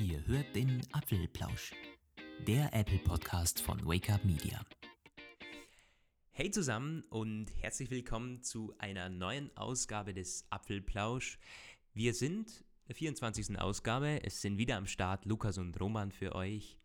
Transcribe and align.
Ihr 0.00 0.24
hört 0.28 0.54
den 0.54 0.80
Apfelplausch, 0.92 1.72
der 2.46 2.72
Apple 2.72 3.00
Podcast 3.00 3.60
von 3.60 3.84
Wake 3.84 4.10
Up 4.10 4.24
Media. 4.24 4.64
Hey 6.30 6.52
zusammen 6.52 7.02
und 7.10 7.46
herzlich 7.60 7.90
willkommen 7.90 8.40
zu 8.44 8.72
einer 8.78 9.08
neuen 9.08 9.50
Ausgabe 9.56 10.14
des 10.14 10.46
Apfelplausch. 10.50 11.40
Wir 11.94 12.14
sind 12.14 12.64
der 12.86 12.94
24. 12.94 13.58
Ausgabe. 13.58 14.20
Es 14.22 14.40
sind 14.40 14.56
wieder 14.56 14.76
am 14.76 14.86
Start 14.86 15.24
Lukas 15.24 15.58
und 15.58 15.78
Roman 15.80 16.12
für 16.12 16.36
euch. 16.36 16.78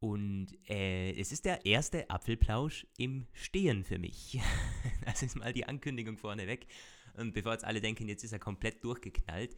Und 0.00 0.46
äh, 0.70 1.12
es 1.20 1.32
ist 1.32 1.44
der 1.44 1.66
erste 1.66 2.08
Apfelplausch 2.08 2.86
im 2.96 3.26
Stehen 3.34 3.84
für 3.84 3.98
mich. 3.98 4.40
Das 5.04 5.22
ist 5.22 5.36
mal 5.36 5.52
die 5.52 5.66
Ankündigung 5.66 6.16
vorneweg. 6.16 6.66
Und 7.12 7.34
bevor 7.34 7.52
jetzt 7.52 7.66
alle 7.66 7.82
denken, 7.82 8.08
jetzt 8.08 8.24
ist 8.24 8.32
er 8.32 8.38
komplett 8.38 8.82
durchgeknallt. 8.82 9.54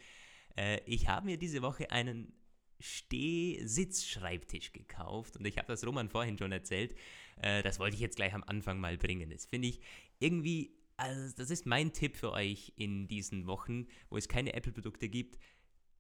Äh, 0.56 0.80
ich 0.86 1.06
habe 1.06 1.27
mir 1.27 1.38
diese 1.38 1.62
Woche 1.62 1.88
einen 1.92 2.32
Stehsitzschreibtisch 2.80 4.72
gekauft 4.72 5.36
und 5.36 5.46
ich 5.46 5.58
habe 5.58 5.68
das 5.68 5.86
Roman 5.86 6.08
vorhin 6.08 6.38
schon 6.38 6.50
erzählt. 6.52 6.96
Äh, 7.36 7.62
das 7.62 7.78
wollte 7.78 7.94
ich 7.94 8.00
jetzt 8.00 8.16
gleich 8.16 8.34
am 8.34 8.42
Anfang 8.44 8.80
mal 8.80 8.98
bringen. 8.98 9.30
Das 9.30 9.46
finde 9.46 9.68
ich 9.68 9.80
irgendwie, 10.18 10.74
also 10.96 11.34
das 11.36 11.50
ist 11.50 11.66
mein 11.66 11.92
Tipp 11.92 12.16
für 12.16 12.32
euch 12.32 12.72
in 12.76 13.06
diesen 13.08 13.46
Wochen, 13.46 13.86
wo 14.08 14.16
es 14.16 14.28
keine 14.28 14.54
Apple-Produkte 14.54 15.08
gibt. 15.08 15.38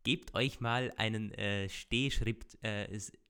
Gebt 0.02 0.34
euch 0.34 0.60
mal 0.60 0.92
einen 0.96 1.32
äh, 1.32 1.66
äh, 1.66 1.68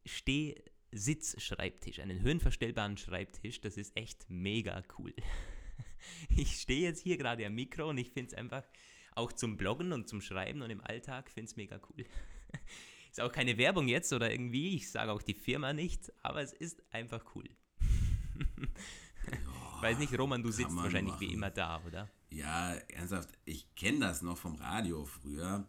Stehsitzschreibtisch, 0.04 1.98
einen 1.98 2.23
höhenverstellbaren 2.23 2.96
Schreibtisch. 2.96 3.60
Das 3.60 3.76
ist 3.76 3.96
echt 3.96 4.26
mega 4.28 4.82
cool. 4.98 5.12
ich 6.37 6.60
stehe 6.60 6.82
jetzt 6.82 7.02
hier 7.02 7.16
gerade 7.16 7.45
am 7.45 7.54
Mikro 7.54 7.90
und 7.90 7.98
ich 7.98 8.10
finde 8.10 8.28
es 8.28 8.34
einfach 8.34 8.64
auch 9.14 9.32
zum 9.32 9.57
Bloggen 9.57 9.92
und 9.92 10.09
zum 10.09 10.20
Schreiben 10.20 10.62
und 10.62 10.70
im 10.70 10.80
Alltag 10.80 11.30
finde 11.30 11.48
es 11.51 11.57
mega 11.57 11.80
cool. 11.90 12.04
ist 13.21 13.26
auch 13.26 13.32
keine 13.32 13.59
Werbung 13.59 13.88
jetzt 13.88 14.13
oder 14.13 14.30
irgendwie, 14.30 14.76
ich 14.76 14.90
sage 14.90 15.13
auch 15.13 15.23
die 15.23 15.35
Firma 15.35 15.73
nicht, 15.73 16.13
aber 16.23 16.43
es 16.43 16.52
ist 16.52 16.82
einfach 16.90 17.23
cool. 17.35 17.45
ich 18.57 19.82
weiß 19.82 19.99
nicht, 19.99 20.18
Roman, 20.18 20.43
du 20.43 20.51
sitzt 20.51 20.74
wahrscheinlich 20.74 21.15
machen. 21.15 21.29
wie 21.29 21.32
immer 21.32 21.51
da, 21.51 21.82
oder? 21.87 22.09
Ja, 22.30 22.74
ernsthaft, 22.88 23.30
ich 23.45 23.74
kenne 23.74 24.01
das 24.01 24.23
noch 24.23 24.38
vom 24.38 24.54
Radio 24.57 25.04
früher. 25.04 25.66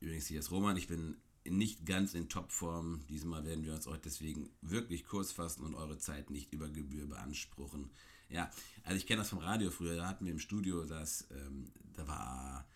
Übrigens, 0.00 0.26
hier 0.26 0.40
ist 0.40 0.50
Roman, 0.50 0.76
ich 0.76 0.88
bin 0.88 1.16
nicht 1.44 1.86
ganz 1.86 2.14
in 2.14 2.28
Topform. 2.28 3.04
Diesmal 3.08 3.44
werden 3.44 3.64
wir 3.64 3.74
uns 3.74 3.86
euch 3.86 4.00
deswegen 4.00 4.50
wirklich 4.60 5.04
kurz 5.04 5.32
fassen 5.32 5.64
und 5.64 5.74
eure 5.74 5.98
Zeit 5.98 6.30
nicht 6.30 6.52
über 6.52 6.68
Gebühr 6.68 7.06
beanspruchen. 7.06 7.90
Ja, 8.28 8.50
also 8.84 8.96
ich 8.96 9.06
kenne 9.06 9.20
das 9.20 9.30
vom 9.30 9.40
Radio 9.40 9.70
früher, 9.70 9.96
da 9.96 10.08
hatten 10.08 10.24
wir 10.24 10.32
im 10.32 10.38
Studio 10.38 10.84
das, 10.84 11.28
ähm, 11.30 11.72
da 11.92 12.06
war 12.06 12.68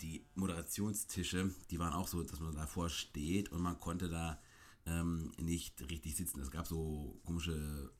die 0.00 0.26
Moderationstische, 0.34 1.50
die 1.70 1.78
waren 1.78 1.92
auch 1.92 2.08
so, 2.08 2.22
dass 2.22 2.40
man 2.40 2.54
davor 2.54 2.88
steht 2.88 3.50
und 3.52 3.60
man 3.60 3.78
konnte 3.78 4.08
da 4.08 4.40
ähm, 4.86 5.32
nicht 5.38 5.80
richtig 5.90 6.16
sitzen. 6.16 6.40
Es 6.40 6.50
gab 6.50 6.66
so 6.66 7.20
komische 7.24 7.92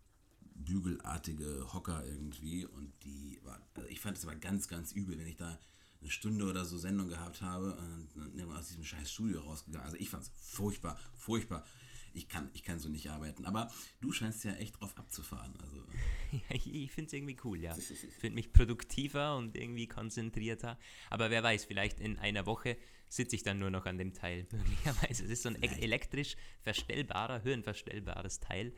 bügelartige 0.54 1.72
Hocker 1.72 2.04
irgendwie 2.04 2.66
und 2.66 2.92
die 3.04 3.40
waren, 3.44 3.62
also 3.74 3.88
ich 3.88 4.00
fand 4.00 4.16
es 4.16 4.24
aber 4.24 4.36
ganz, 4.36 4.68
ganz 4.68 4.92
übel, 4.92 5.18
wenn 5.18 5.26
ich 5.26 5.36
da 5.36 5.58
eine 6.00 6.10
Stunde 6.10 6.46
oder 6.46 6.64
so 6.64 6.78
Sendung 6.78 7.08
gehabt 7.08 7.42
habe 7.42 7.76
und 7.76 8.08
dann 8.36 8.50
aus 8.52 8.68
diesem 8.68 8.84
scheiß 8.84 9.10
Studio 9.10 9.40
rausgegangen. 9.40 9.84
Also 9.84 9.98
ich 9.98 10.08
fand 10.08 10.24
es 10.24 10.30
furchtbar, 10.36 10.98
furchtbar 11.16 11.64
ich 12.12 12.28
kann, 12.28 12.50
ich 12.54 12.62
kann 12.62 12.78
so 12.78 12.88
nicht 12.88 13.08
arbeiten. 13.10 13.44
Aber 13.44 13.70
du 14.00 14.12
scheinst 14.12 14.44
ja 14.44 14.52
echt 14.54 14.80
drauf 14.80 14.96
abzufahren. 14.96 15.52
Also. 15.62 15.84
ich 16.70 16.90
finde 16.92 17.08
es 17.08 17.12
irgendwie 17.12 17.36
cool, 17.44 17.60
ja. 17.60 17.76
Ich 17.90 18.14
finde 18.20 18.34
mich 18.36 18.52
produktiver 18.52 19.36
und 19.36 19.56
irgendwie 19.56 19.86
konzentrierter. 19.86 20.78
Aber 21.08 21.30
wer 21.30 21.42
weiß, 21.42 21.64
vielleicht 21.64 22.00
in 22.00 22.18
einer 22.18 22.46
Woche 22.46 22.76
sitze 23.08 23.36
ich 23.36 23.42
dann 23.42 23.58
nur 23.58 23.70
noch 23.70 23.86
an 23.86 23.98
dem 23.98 24.12
Teil. 24.12 24.46
Möglicherweise. 24.52 25.24
Es 25.24 25.30
ist 25.30 25.42
so 25.42 25.48
ein 25.50 25.58
Nein. 25.60 25.78
elektrisch 25.78 26.36
verstellbarer, 26.62 27.42
höhenverstellbares 27.42 28.40
Teil. 28.40 28.72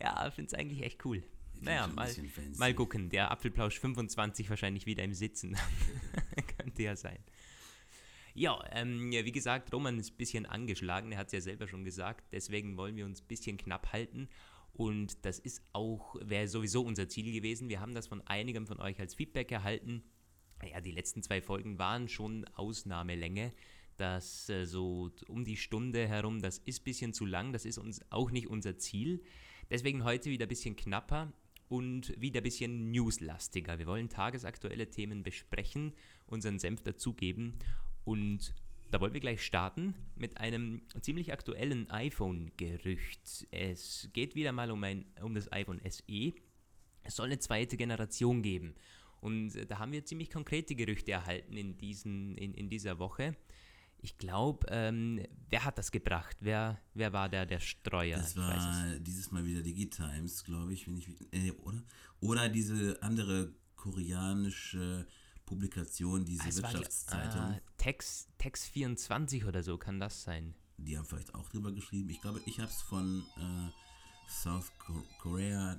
Ja, 0.00 0.26
ich 0.26 0.34
finde 0.34 0.48
es 0.48 0.54
eigentlich 0.54 0.82
echt 0.82 1.04
cool. 1.04 1.22
Naja, 1.60 1.86
mal, 1.86 2.12
mal 2.58 2.74
gucken. 2.74 3.08
Der 3.10 3.30
Apfelplausch 3.30 3.78
25 3.78 4.50
wahrscheinlich 4.50 4.86
wieder 4.86 5.04
im 5.04 5.14
Sitzen. 5.14 5.56
Könnte 6.58 6.82
ja 6.82 6.96
sein. 6.96 7.18
Ja, 8.36 8.60
ähm, 8.72 9.12
wie 9.12 9.32
gesagt, 9.32 9.72
Roman 9.72 9.98
ist 10.00 10.12
ein 10.12 10.16
bisschen 10.16 10.44
angeschlagen, 10.44 11.12
er 11.12 11.18
hat 11.18 11.28
es 11.28 11.32
ja 11.32 11.40
selber 11.40 11.68
schon 11.68 11.84
gesagt, 11.84 12.24
deswegen 12.32 12.76
wollen 12.76 12.96
wir 12.96 13.04
uns 13.04 13.22
ein 13.22 13.28
bisschen 13.28 13.56
knapp 13.56 13.92
halten. 13.92 14.28
Und 14.72 15.24
das 15.24 15.38
ist 15.38 15.62
auch, 15.72 16.16
wäre 16.20 16.48
sowieso 16.48 16.82
unser 16.82 17.08
Ziel 17.08 17.32
gewesen. 17.32 17.68
Wir 17.68 17.80
haben 17.80 17.94
das 17.94 18.08
von 18.08 18.26
einigen 18.26 18.66
von 18.66 18.80
euch 18.80 18.98
als 18.98 19.14
Feedback 19.14 19.52
erhalten. 19.52 20.02
Ja, 20.68 20.80
die 20.80 20.90
letzten 20.90 21.22
zwei 21.22 21.40
Folgen 21.40 21.78
waren 21.78 22.08
schon 22.08 22.44
Ausnahmelänge. 22.56 23.52
Das 23.96 24.48
äh, 24.48 24.64
so 24.64 25.12
um 25.28 25.44
die 25.44 25.56
Stunde 25.56 26.08
herum, 26.08 26.42
das 26.42 26.58
ist 26.58 26.80
ein 26.80 26.84
bisschen 26.84 27.12
zu 27.12 27.26
lang, 27.26 27.52
das 27.52 27.64
ist 27.64 27.78
uns 27.78 28.00
auch 28.10 28.32
nicht 28.32 28.48
unser 28.48 28.76
Ziel. 28.78 29.22
Deswegen 29.70 30.02
heute 30.02 30.30
wieder 30.30 30.46
ein 30.46 30.48
bisschen 30.48 30.74
knapper 30.74 31.32
und 31.68 32.20
wieder 32.20 32.40
ein 32.40 32.42
bisschen 32.44 32.90
newslastiger. 32.90 33.78
Wir 33.78 33.86
wollen 33.86 34.08
tagesaktuelle 34.08 34.90
Themen 34.90 35.22
besprechen, 35.22 35.92
unseren 36.26 36.58
Senf 36.58 36.82
dazugeben 36.82 37.60
und 38.04 38.54
da 38.90 39.00
wollen 39.00 39.12
wir 39.12 39.20
gleich 39.20 39.44
starten 39.44 39.94
mit 40.14 40.38
einem 40.38 40.82
ziemlich 41.00 41.32
aktuellen 41.32 41.90
iPhone-Gerücht. 41.90 43.48
Es 43.50 44.08
geht 44.12 44.36
wieder 44.36 44.52
mal 44.52 44.70
um, 44.70 44.84
ein, 44.84 45.04
um 45.20 45.34
das 45.34 45.50
iPhone 45.50 45.80
SE. 45.88 46.32
Es 47.02 47.16
soll 47.16 47.26
eine 47.26 47.40
zweite 47.40 47.76
Generation 47.76 48.42
geben. 48.42 48.74
Und 49.20 49.52
da 49.68 49.78
haben 49.78 49.90
wir 49.90 50.04
ziemlich 50.04 50.30
konkrete 50.30 50.74
Gerüchte 50.74 51.12
erhalten 51.12 51.56
in, 51.56 51.76
diesen, 51.76 52.36
in, 52.36 52.54
in 52.54 52.68
dieser 52.68 52.98
Woche. 52.98 53.36
Ich 53.98 54.18
glaube, 54.18 54.66
ähm, 54.70 55.26
wer 55.48 55.64
hat 55.64 55.78
das 55.78 55.90
gebracht? 55.90 56.36
Wer, 56.40 56.78
wer 56.92 57.12
war 57.12 57.28
der, 57.28 57.46
der 57.46 57.60
Streuer? 57.60 58.18
Das 58.18 58.36
war 58.36 58.98
dieses 59.00 59.32
Mal 59.32 59.44
wieder 59.46 59.62
Digitimes, 59.62 60.44
glaube 60.44 60.74
ich, 60.74 60.86
wenn 60.86 60.98
ich 60.98 61.08
äh, 61.32 61.52
oder? 61.52 61.82
Oder 62.20 62.48
diese 62.50 63.02
andere 63.02 63.54
koreanische 63.76 65.06
Publikation, 65.46 66.24
diese 66.24 66.42
ah, 66.42 66.56
Wirtschaftszeitung. 66.56 67.52
Äh, 67.52 67.60
Text, 67.76 68.28
Text 68.38 68.66
24 68.66 69.44
oder 69.44 69.62
so, 69.62 69.78
kann 69.78 70.00
das 70.00 70.22
sein? 70.22 70.54
Die 70.76 70.98
haben 70.98 71.04
vielleicht 71.04 71.34
auch 71.34 71.48
drüber 71.48 71.72
geschrieben. 71.72 72.08
Ich 72.10 72.20
glaube, 72.20 72.40
ich 72.46 72.58
habe 72.58 72.70
es 72.70 72.82
von 72.82 73.24
äh, 73.36 74.30
South 74.30 74.72
Korea, 75.20 75.76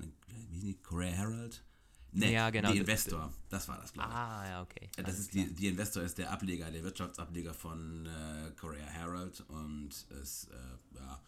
wie 0.50 0.58
ist 0.58 0.64
die? 0.64 0.74
Korea 0.82 1.12
Herald? 1.12 1.64
Nee, 2.12 2.34
ja, 2.34 2.50
genau. 2.50 2.72
Die 2.72 2.78
Investor, 2.78 3.34
das 3.50 3.68
war 3.68 3.78
das, 3.80 3.92
glaube 3.92 4.10
ich. 4.10 4.16
Ah, 4.16 4.48
ja, 4.48 4.62
okay. 4.62 4.90
Das 4.96 5.06
Alles 5.06 5.20
ist 5.20 5.34
die, 5.34 5.54
die 5.54 5.68
Investor 5.68 6.02
ist 6.02 6.18
der 6.18 6.32
Ableger, 6.32 6.72
der 6.72 6.84
Wirtschaftsableger 6.84 7.54
von 7.54 8.06
äh, 8.06 8.52
Korea 8.58 8.86
Herald 8.86 9.42
und 9.50 9.90
es 10.22 10.46
äh, 10.46 10.98
ja, 10.98 11.22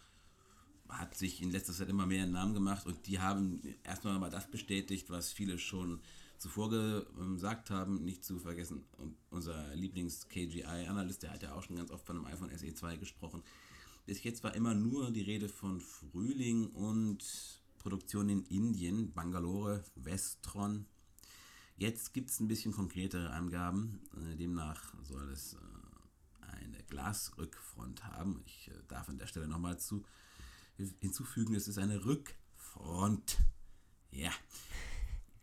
hat 0.88 1.14
sich 1.14 1.42
in 1.42 1.50
letzter 1.50 1.74
Zeit 1.74 1.90
immer 1.90 2.06
mehr 2.06 2.22
einen 2.22 2.32
Namen 2.32 2.54
gemacht 2.54 2.86
und 2.86 3.06
die 3.06 3.20
haben 3.20 3.60
erstmal 3.84 4.18
mal 4.18 4.30
das 4.30 4.50
bestätigt, 4.50 5.10
was 5.10 5.30
viele 5.30 5.58
schon 5.58 6.00
zuvor 6.38 6.70
gesagt 6.70 7.70
haben, 7.70 8.04
nicht 8.04 8.24
zu 8.24 8.38
vergessen, 8.38 8.84
unser 9.30 9.74
Lieblings-KGI-Analyst, 9.74 11.22
der 11.22 11.32
hat 11.32 11.42
ja 11.42 11.54
auch 11.54 11.62
schon 11.62 11.76
ganz 11.76 11.90
oft 11.90 12.06
von 12.06 12.16
einem 12.16 12.26
iPhone 12.26 12.56
SE 12.56 12.72
2 12.72 12.96
gesprochen. 12.96 13.42
Bis 14.06 14.22
jetzt 14.22 14.42
war 14.42 14.54
immer 14.54 14.74
nur 14.74 15.10
die 15.10 15.22
Rede 15.22 15.48
von 15.48 15.80
Frühling 15.80 16.68
und 16.68 17.24
Produktion 17.78 18.28
in 18.28 18.44
Indien, 18.46 19.12
Bangalore, 19.12 19.84
Westron. 19.96 20.86
Jetzt 21.76 22.12
gibt 22.12 22.30
es 22.30 22.40
ein 22.40 22.48
bisschen 22.48 22.72
konkretere 22.72 23.30
Angaben. 23.30 24.00
Äh, 24.16 24.36
demnach 24.36 24.94
soll 25.02 25.30
es 25.30 25.54
äh, 25.54 25.56
eine 26.46 26.82
Glasrückfront 26.84 28.04
haben. 28.04 28.42
Ich 28.46 28.68
äh, 28.68 28.82
darf 28.88 29.08
an 29.08 29.18
der 29.18 29.26
Stelle 29.26 29.46
nochmal 29.46 29.78
zu 29.78 30.04
hinzufügen, 31.00 31.54
es 31.54 31.68
ist 31.68 31.78
eine 31.78 32.04
Rückfront. 32.04 33.38
Ja, 34.10 34.30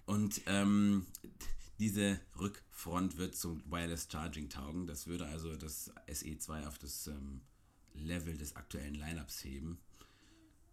und 0.06 0.42
ähm, 0.46 1.06
diese 1.80 2.20
Rückfront 2.40 3.18
wird 3.18 3.36
zum 3.36 3.64
Wireless 3.70 4.08
Charging 4.12 4.50
taugen. 4.50 4.88
Das 4.88 5.08
würde 5.08 5.26
also 5.26 5.56
das 5.56 5.92
SE2 6.08 6.68
auf 6.68 6.78
das 6.78 7.08
ähm, 7.08 7.42
Level 7.94 8.38
des 8.38 8.56
aktuellen 8.56 8.96
Lineups 8.96 9.44
heben. 9.44 9.80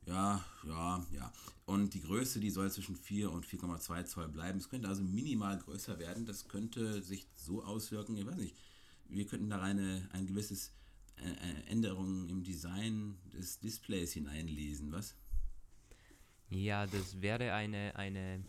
Ja, 0.05 0.45
ja, 0.67 1.07
ja. 1.13 1.33
Und 1.65 1.95
die 1.95 2.03
Größe, 2.03 2.41
die 2.41 2.51
soll 2.51 2.71
zwischen 2.71 2.97
4 2.97 3.31
und 3.31 3.47
4,2 3.47 4.05
Zoll 4.05 4.29
bleiben. 4.29 4.59
Es 4.59 4.69
könnte 4.69 4.89
also 4.89 5.03
minimal 5.03 5.59
größer 5.59 5.99
werden. 5.99 6.27
Das 6.27 6.49
könnte 6.49 7.03
sich 7.03 7.27
so 7.37 7.63
auswirken, 7.63 8.17
ich 8.17 8.27
weiß 8.27 8.37
nicht, 8.37 8.57
wir 9.09 9.27
könnten 9.27 9.51
da 9.51 9.61
eine, 9.61 10.09
ein 10.13 10.27
gewisses 10.27 10.73
äh, 11.17 11.31
äh 11.31 11.71
Änderungen 11.71 12.29
im 12.29 12.43
Design 12.43 13.17
des 13.33 13.61
Displays 13.61 14.13
hineinlesen, 14.13 14.91
was? 14.91 15.15
Ja, 16.51 16.87
das 16.87 17.21
wäre 17.21 17.53
eine, 17.53 17.95
eine 17.97 18.45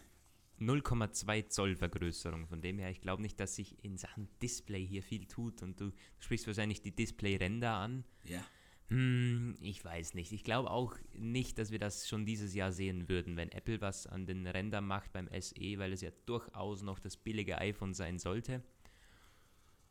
0,2 0.65 1.47
Zoll 1.49 1.75
Vergrößerung. 1.75 2.47
Von 2.47 2.61
dem 2.61 2.79
her, 2.79 2.89
ich 2.89 3.01
glaube 3.01 3.21
nicht, 3.21 3.39
dass 3.39 3.55
sich 3.55 3.83
in 3.83 3.97
Sachen 3.97 4.27
Display 4.41 4.85
hier 4.85 5.03
viel 5.03 5.25
tut. 5.25 5.61
Und 5.61 5.79
du 5.79 5.91
sprichst 6.19 6.47
wahrscheinlich 6.47 6.81
die 6.81 6.95
Display-Ränder 6.95 7.73
an. 7.73 8.03
Ja. 8.25 8.43
Hm, 8.87 9.55
ich 9.61 9.83
weiß 9.83 10.13
nicht. 10.13 10.31
Ich 10.31 10.43
glaube 10.43 10.69
auch 10.69 10.95
nicht, 11.13 11.57
dass 11.57 11.71
wir 11.71 11.79
das 11.79 12.07
schon 12.07 12.25
dieses 12.25 12.53
Jahr 12.53 12.71
sehen 12.71 13.09
würden, 13.09 13.37
wenn 13.37 13.51
Apple 13.51 13.81
was 13.81 14.07
an 14.07 14.25
den 14.25 14.45
Rändern 14.45 14.85
macht 14.85 15.13
beim 15.13 15.29
SE, 15.39 15.77
weil 15.77 15.93
es 15.93 16.01
ja 16.01 16.11
durchaus 16.25 16.81
noch 16.81 16.99
das 16.99 17.17
billige 17.17 17.57
iPhone 17.57 17.93
sein 17.93 18.19
sollte. 18.19 18.63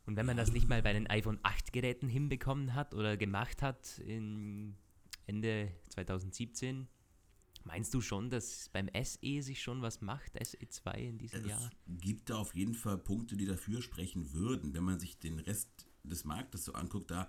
Und 0.04 0.16
wenn 0.16 0.26
man 0.26 0.36
das 0.36 0.52
nicht 0.52 0.68
mal 0.68 0.82
bei 0.82 0.92
den 0.92 1.08
iPhone 1.08 1.38
8 1.42 1.72
Geräten 1.72 2.08
hinbekommen 2.08 2.74
hat 2.74 2.94
oder 2.94 3.16
gemacht 3.16 3.62
hat 3.62 3.98
in 3.98 4.76
Ende 5.26 5.72
2017, 5.90 6.88
meinst 7.64 7.92
du 7.94 8.00
schon, 8.00 8.30
dass 8.30 8.68
beim 8.70 8.88
SE 9.02 9.42
sich 9.42 9.62
schon 9.62 9.82
was 9.82 10.00
macht, 10.00 10.40
SE2 10.40 10.94
in 10.96 11.18
diesem 11.18 11.40
es 11.40 11.46
Jahr? 11.46 11.70
gibt 11.88 12.30
da 12.30 12.36
auf 12.36 12.54
jeden 12.54 12.74
Fall 12.74 12.98
Punkte, 12.98 13.36
die 13.36 13.46
dafür 13.46 13.82
sprechen 13.82 14.32
würden. 14.32 14.74
Wenn 14.74 14.84
man 14.84 14.98
sich 14.98 15.18
den 15.18 15.38
Rest 15.38 15.68
des 16.04 16.24
Marktes 16.24 16.64
so 16.64 16.72
anguckt, 16.72 17.10
da 17.10 17.28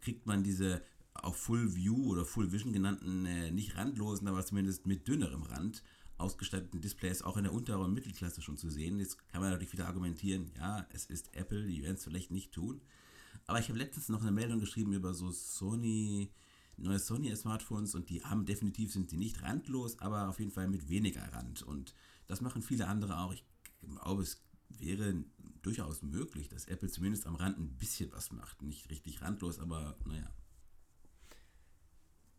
kriegt 0.00 0.26
man 0.26 0.42
diese 0.42 0.82
auf 1.14 1.36
Full 1.36 1.74
View 1.74 2.06
oder 2.06 2.24
Full 2.24 2.52
Vision 2.52 2.72
genannten, 2.72 3.26
äh, 3.26 3.50
nicht 3.50 3.76
randlosen, 3.76 4.28
aber 4.28 4.44
zumindest 4.44 4.86
mit 4.86 5.08
dünnerem 5.08 5.42
Rand 5.42 5.82
ausgestatteten 6.16 6.80
Displays 6.80 7.22
auch 7.22 7.36
in 7.36 7.44
der 7.44 7.52
unteren 7.52 7.80
und 7.80 7.94
Mittelklasse 7.94 8.42
schon 8.42 8.58
zu 8.58 8.70
sehen. 8.70 9.00
Jetzt 9.00 9.18
kann 9.28 9.40
man 9.40 9.50
natürlich 9.50 9.72
wieder 9.72 9.86
argumentieren, 9.86 10.50
ja, 10.56 10.86
es 10.92 11.06
ist 11.06 11.34
Apple, 11.34 11.66
die 11.66 11.82
werden 11.82 11.96
es 11.96 12.04
vielleicht 12.04 12.30
nicht 12.30 12.52
tun. 12.52 12.80
Aber 13.46 13.58
ich 13.58 13.68
habe 13.68 13.78
letztens 13.78 14.08
noch 14.08 14.20
eine 14.20 14.30
Meldung 14.30 14.60
geschrieben 14.60 14.92
über 14.92 15.14
so 15.14 15.30
Sony, 15.30 16.30
neue 16.80 16.98
Sony-Smartphones 16.98 17.94
und 17.94 18.10
die 18.10 18.22
haben 18.24 18.44
definitiv, 18.46 18.92
sind 18.92 19.10
die 19.10 19.16
nicht 19.16 19.42
randlos, 19.42 19.98
aber 19.98 20.28
auf 20.28 20.38
jeden 20.38 20.50
Fall 20.50 20.68
mit 20.68 20.88
weniger 20.88 21.22
Rand. 21.32 21.62
Und 21.62 21.94
das 22.26 22.40
machen 22.40 22.62
viele 22.62 22.86
andere 22.88 23.18
auch. 23.18 23.32
Ich 23.32 23.44
glaube, 23.80 24.22
es 24.22 24.42
wäre 24.68 25.24
durchaus 25.62 26.02
möglich, 26.02 26.48
dass 26.48 26.64
Apple 26.66 26.88
zumindest 26.88 27.26
am 27.26 27.34
Rand 27.34 27.58
ein 27.58 27.76
bisschen 27.76 28.10
was 28.12 28.30
macht. 28.32 28.62
Nicht 28.62 28.88
richtig 28.90 29.20
randlos, 29.22 29.58
aber 29.58 29.96
naja. 30.06 30.30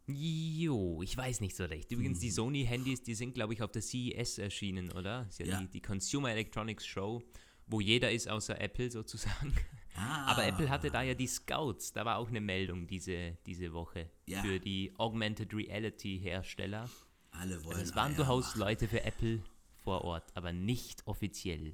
Jo, 0.08 1.02
ich 1.04 1.16
weiß 1.16 1.40
nicht 1.42 1.56
so 1.56 1.64
recht. 1.66 1.92
Übrigens, 1.92 2.20
die 2.20 2.28
Mhm. 2.30 2.32
Sony-Handys, 2.34 3.04
die 3.04 3.16
sind, 3.16 3.34
glaube 3.34 3.54
ich, 3.54 3.62
auf 3.62 3.72
der 3.72 3.82
CES 3.82 4.40
erschienen, 4.40 4.92
oder? 4.92 5.28
Ist 5.30 5.40
ja, 5.40 5.46
Ja. 5.46 5.60
Die, 5.62 5.68
die 5.68 5.82
Consumer 5.82 6.32
Electronics 6.32 6.86
Show, 6.86 7.24
wo 7.72 7.80
jeder 7.82 8.12
ist 8.12 8.30
außer 8.30 8.60
Apple 8.62 8.92
sozusagen. 8.92 9.54
Ah, 9.96 10.32
Aber 10.32 10.46
Apple 10.46 10.70
hatte 10.70 10.90
da 10.90 11.02
ja 11.02 11.14
die 11.14 11.28
Scouts, 11.28 11.92
da 11.94 12.06
war 12.06 12.18
auch 12.18 12.30
eine 12.30 12.40
Meldung 12.42 12.88
diese, 12.88 13.38
diese 13.46 13.74
Woche 13.74 14.10
Ja. 14.26 14.42
für 14.42 14.60
die 14.60 14.94
Augmented 14.98 15.54
Reality 15.54 16.20
Hersteller. 16.20 16.90
alle 17.32 17.64
wollen. 17.64 17.78
Also 17.78 17.90
es 17.92 17.96
waren 17.96 18.16
durchaus. 18.16 18.56
Leute 18.56 18.88
für 18.88 19.04
Apple 19.04 19.42
vor 19.84 20.04
Ort, 20.04 20.32
aber 20.36 20.54
nicht 20.54 21.06
offiziell. 21.08 21.74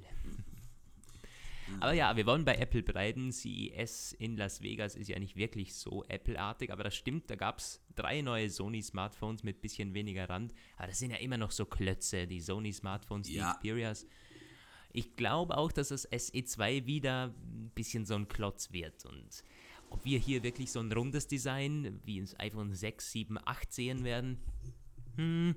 Aber 1.80 1.92
ja, 1.92 2.16
wir 2.16 2.24
wollen 2.26 2.44
bei 2.46 2.54
Apple 2.56 2.82
bleiben. 2.82 3.30
CES 3.30 4.12
in 4.14 4.36
Las 4.38 4.62
Vegas 4.62 4.96
ist 4.96 5.08
ja 5.08 5.18
nicht 5.18 5.36
wirklich 5.36 5.74
so 5.74 6.02
Apple-artig, 6.08 6.72
aber 6.72 6.82
das 6.82 6.94
stimmt, 6.96 7.28
da 7.28 7.36
gab 7.36 7.58
es 7.58 7.80
drei 7.94 8.22
neue 8.22 8.48
Sony-Smartphones 8.48 9.42
mit 9.42 9.60
bisschen 9.60 9.92
weniger 9.92 10.28
Rand. 10.30 10.54
Aber 10.78 10.86
das 10.88 10.98
sind 10.98 11.10
ja 11.10 11.18
immer 11.18 11.36
noch 11.36 11.50
so 11.50 11.66
Klötze, 11.66 12.26
die 12.26 12.40
Sony-Smartphones, 12.40 13.28
die 13.28 13.34
Ja. 13.34 13.52
Xperias. 13.52 14.06
Ich 14.92 15.16
glaube 15.16 15.56
auch, 15.56 15.70
dass 15.72 15.88
das 15.88 16.10
SE2 16.10 16.86
wieder 16.86 17.34
ein 17.34 17.70
bisschen 17.74 18.06
so 18.06 18.14
ein 18.14 18.28
Klotz 18.28 18.72
wird. 18.72 19.04
Und 19.04 19.42
ob 19.90 20.04
wir 20.04 20.18
hier 20.18 20.42
wirklich 20.42 20.72
so 20.72 20.80
ein 20.80 20.90
rundes 20.92 21.26
Design 21.26 22.00
wie 22.04 22.18
ins 22.18 22.38
iPhone 22.40 22.74
6, 22.74 23.12
7, 23.12 23.38
8 23.44 23.72
sehen 23.72 24.04
werden, 24.04 24.38
hm, 25.16 25.54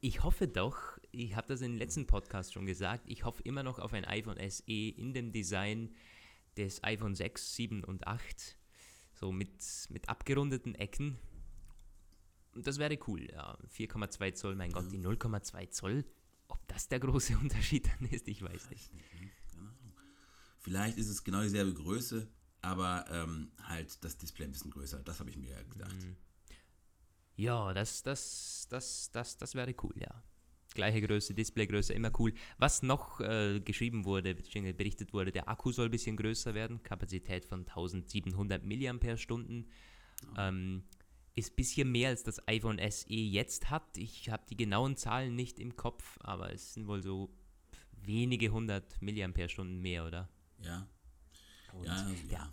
ich- 0.00 0.22
hoffe 0.24 0.48
doch, 0.48 0.98
ich 1.12 1.36
habe 1.36 1.46
das 1.48 1.60
den 1.60 1.76
letzten 1.78 2.06
Podcast 2.06 2.52
schon 2.52 2.66
gesagt, 2.66 3.04
ich 3.06 3.24
hoffe 3.24 3.42
immer 3.44 3.62
noch 3.62 3.78
auf 3.78 3.92
ein 3.92 4.04
iPhone 4.04 4.38
SE 4.50 4.64
in 4.72 5.12
dem 5.14 5.32
Design 5.32 5.94
des 6.56 6.82
iPhone 6.82 7.14
6, 7.14 7.54
7 7.54 7.84
und 7.84 8.06
8. 8.08 8.56
So 9.14 9.30
mit, 9.32 9.50
mit 9.90 10.08
abgerundeten 10.08 10.74
Ecken. 10.74 11.16
Und 12.54 12.66
das 12.66 12.78
wäre 12.78 12.98
cool, 13.06 13.28
ja. 13.30 13.56
4,2 13.68 14.32
Zoll, 14.34 14.56
mein 14.56 14.72
Gott, 14.72 14.90
die 14.90 14.98
0,2 14.98 15.70
Zoll. 15.70 16.04
Ob 16.48 16.66
das 16.68 16.88
der 16.88 17.00
große 17.00 17.36
Unterschied 17.42 17.88
dann 17.88 18.08
ist, 18.10 18.28
ich 18.28 18.42
weiß 18.42 18.70
nicht. 18.70 18.90
Vielleicht 20.58 20.98
ist 20.98 21.08
es 21.08 21.24
genau 21.24 21.42
dieselbe 21.42 21.72
Größe, 21.74 22.28
aber 22.60 23.04
ähm, 23.10 23.52
halt 23.62 24.02
das 24.04 24.18
Display 24.18 24.46
ein 24.46 24.52
bisschen 24.52 24.70
größer. 24.70 25.02
Das 25.02 25.20
habe 25.20 25.30
ich 25.30 25.36
mir 25.36 25.62
gedacht. 25.64 25.94
Mhm. 25.94 26.16
Ja, 27.36 27.72
das, 27.72 28.02
das, 28.02 28.66
das, 28.68 29.10
das, 29.12 29.36
das 29.36 29.54
wäre 29.54 29.74
cool, 29.82 29.94
ja. 29.96 30.22
Gleiche 30.74 31.00
Größe, 31.00 31.34
Displaygröße, 31.34 31.92
immer 31.94 32.10
cool. 32.18 32.34
Was 32.58 32.82
noch 32.82 33.20
äh, 33.20 33.60
geschrieben 33.60 34.04
wurde, 34.04 34.34
beziehungsweise 34.34 34.74
berichtet 34.74 35.12
wurde, 35.12 35.32
der 35.32 35.48
Akku 35.48 35.72
soll 35.72 35.86
ein 35.86 35.90
bisschen 35.90 36.16
größer 36.16 36.54
werden, 36.54 36.82
Kapazität 36.82 37.44
von 37.44 37.60
1700 37.60 38.64
mAh. 38.64 38.98
Ähm, 40.36 40.82
ist 41.38 41.52
ein 41.52 41.56
bisschen 41.56 41.92
mehr 41.92 42.08
als 42.10 42.24
das 42.24 42.46
iPhone 42.48 42.78
SE 42.90 43.14
jetzt 43.14 43.70
hat. 43.70 43.96
Ich 43.96 44.28
habe 44.28 44.44
die 44.50 44.56
genauen 44.56 44.96
Zahlen 44.96 45.34
nicht 45.36 45.60
im 45.60 45.76
Kopf, 45.76 46.18
aber 46.20 46.52
es 46.52 46.74
sind 46.74 46.86
wohl 46.86 47.02
so 47.02 47.30
wenige 47.92 48.50
hundert 48.50 49.00
mAh 49.00 49.64
mehr, 49.64 50.06
oder? 50.06 50.28
Ja. 50.62 50.88
Und 51.72 51.84
Ja, 51.86 51.92
also, 51.92 52.14
der, 52.28 52.38
ja. 52.38 52.52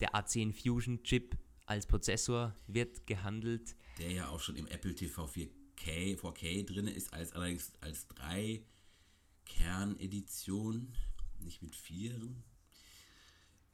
der 0.00 0.14
A10 0.14 0.52
Fusion 0.52 1.02
Chip 1.02 1.36
als 1.66 1.86
Prozessor 1.86 2.54
wird 2.66 3.06
gehandelt. 3.06 3.74
Der 3.98 4.10
ja 4.10 4.28
auch 4.28 4.40
schon 4.40 4.56
im 4.56 4.66
Apple 4.66 4.94
TV 4.94 5.24
4K, 5.24 6.18
4K 6.18 6.66
drin 6.66 6.86
ist, 6.88 7.12
als 7.12 7.32
allerdings 7.32 7.72
als 7.80 8.06
3 8.08 8.62
Kernedition, 9.46 10.92
nicht 11.38 11.62
mit 11.62 11.74
4. 11.74 12.20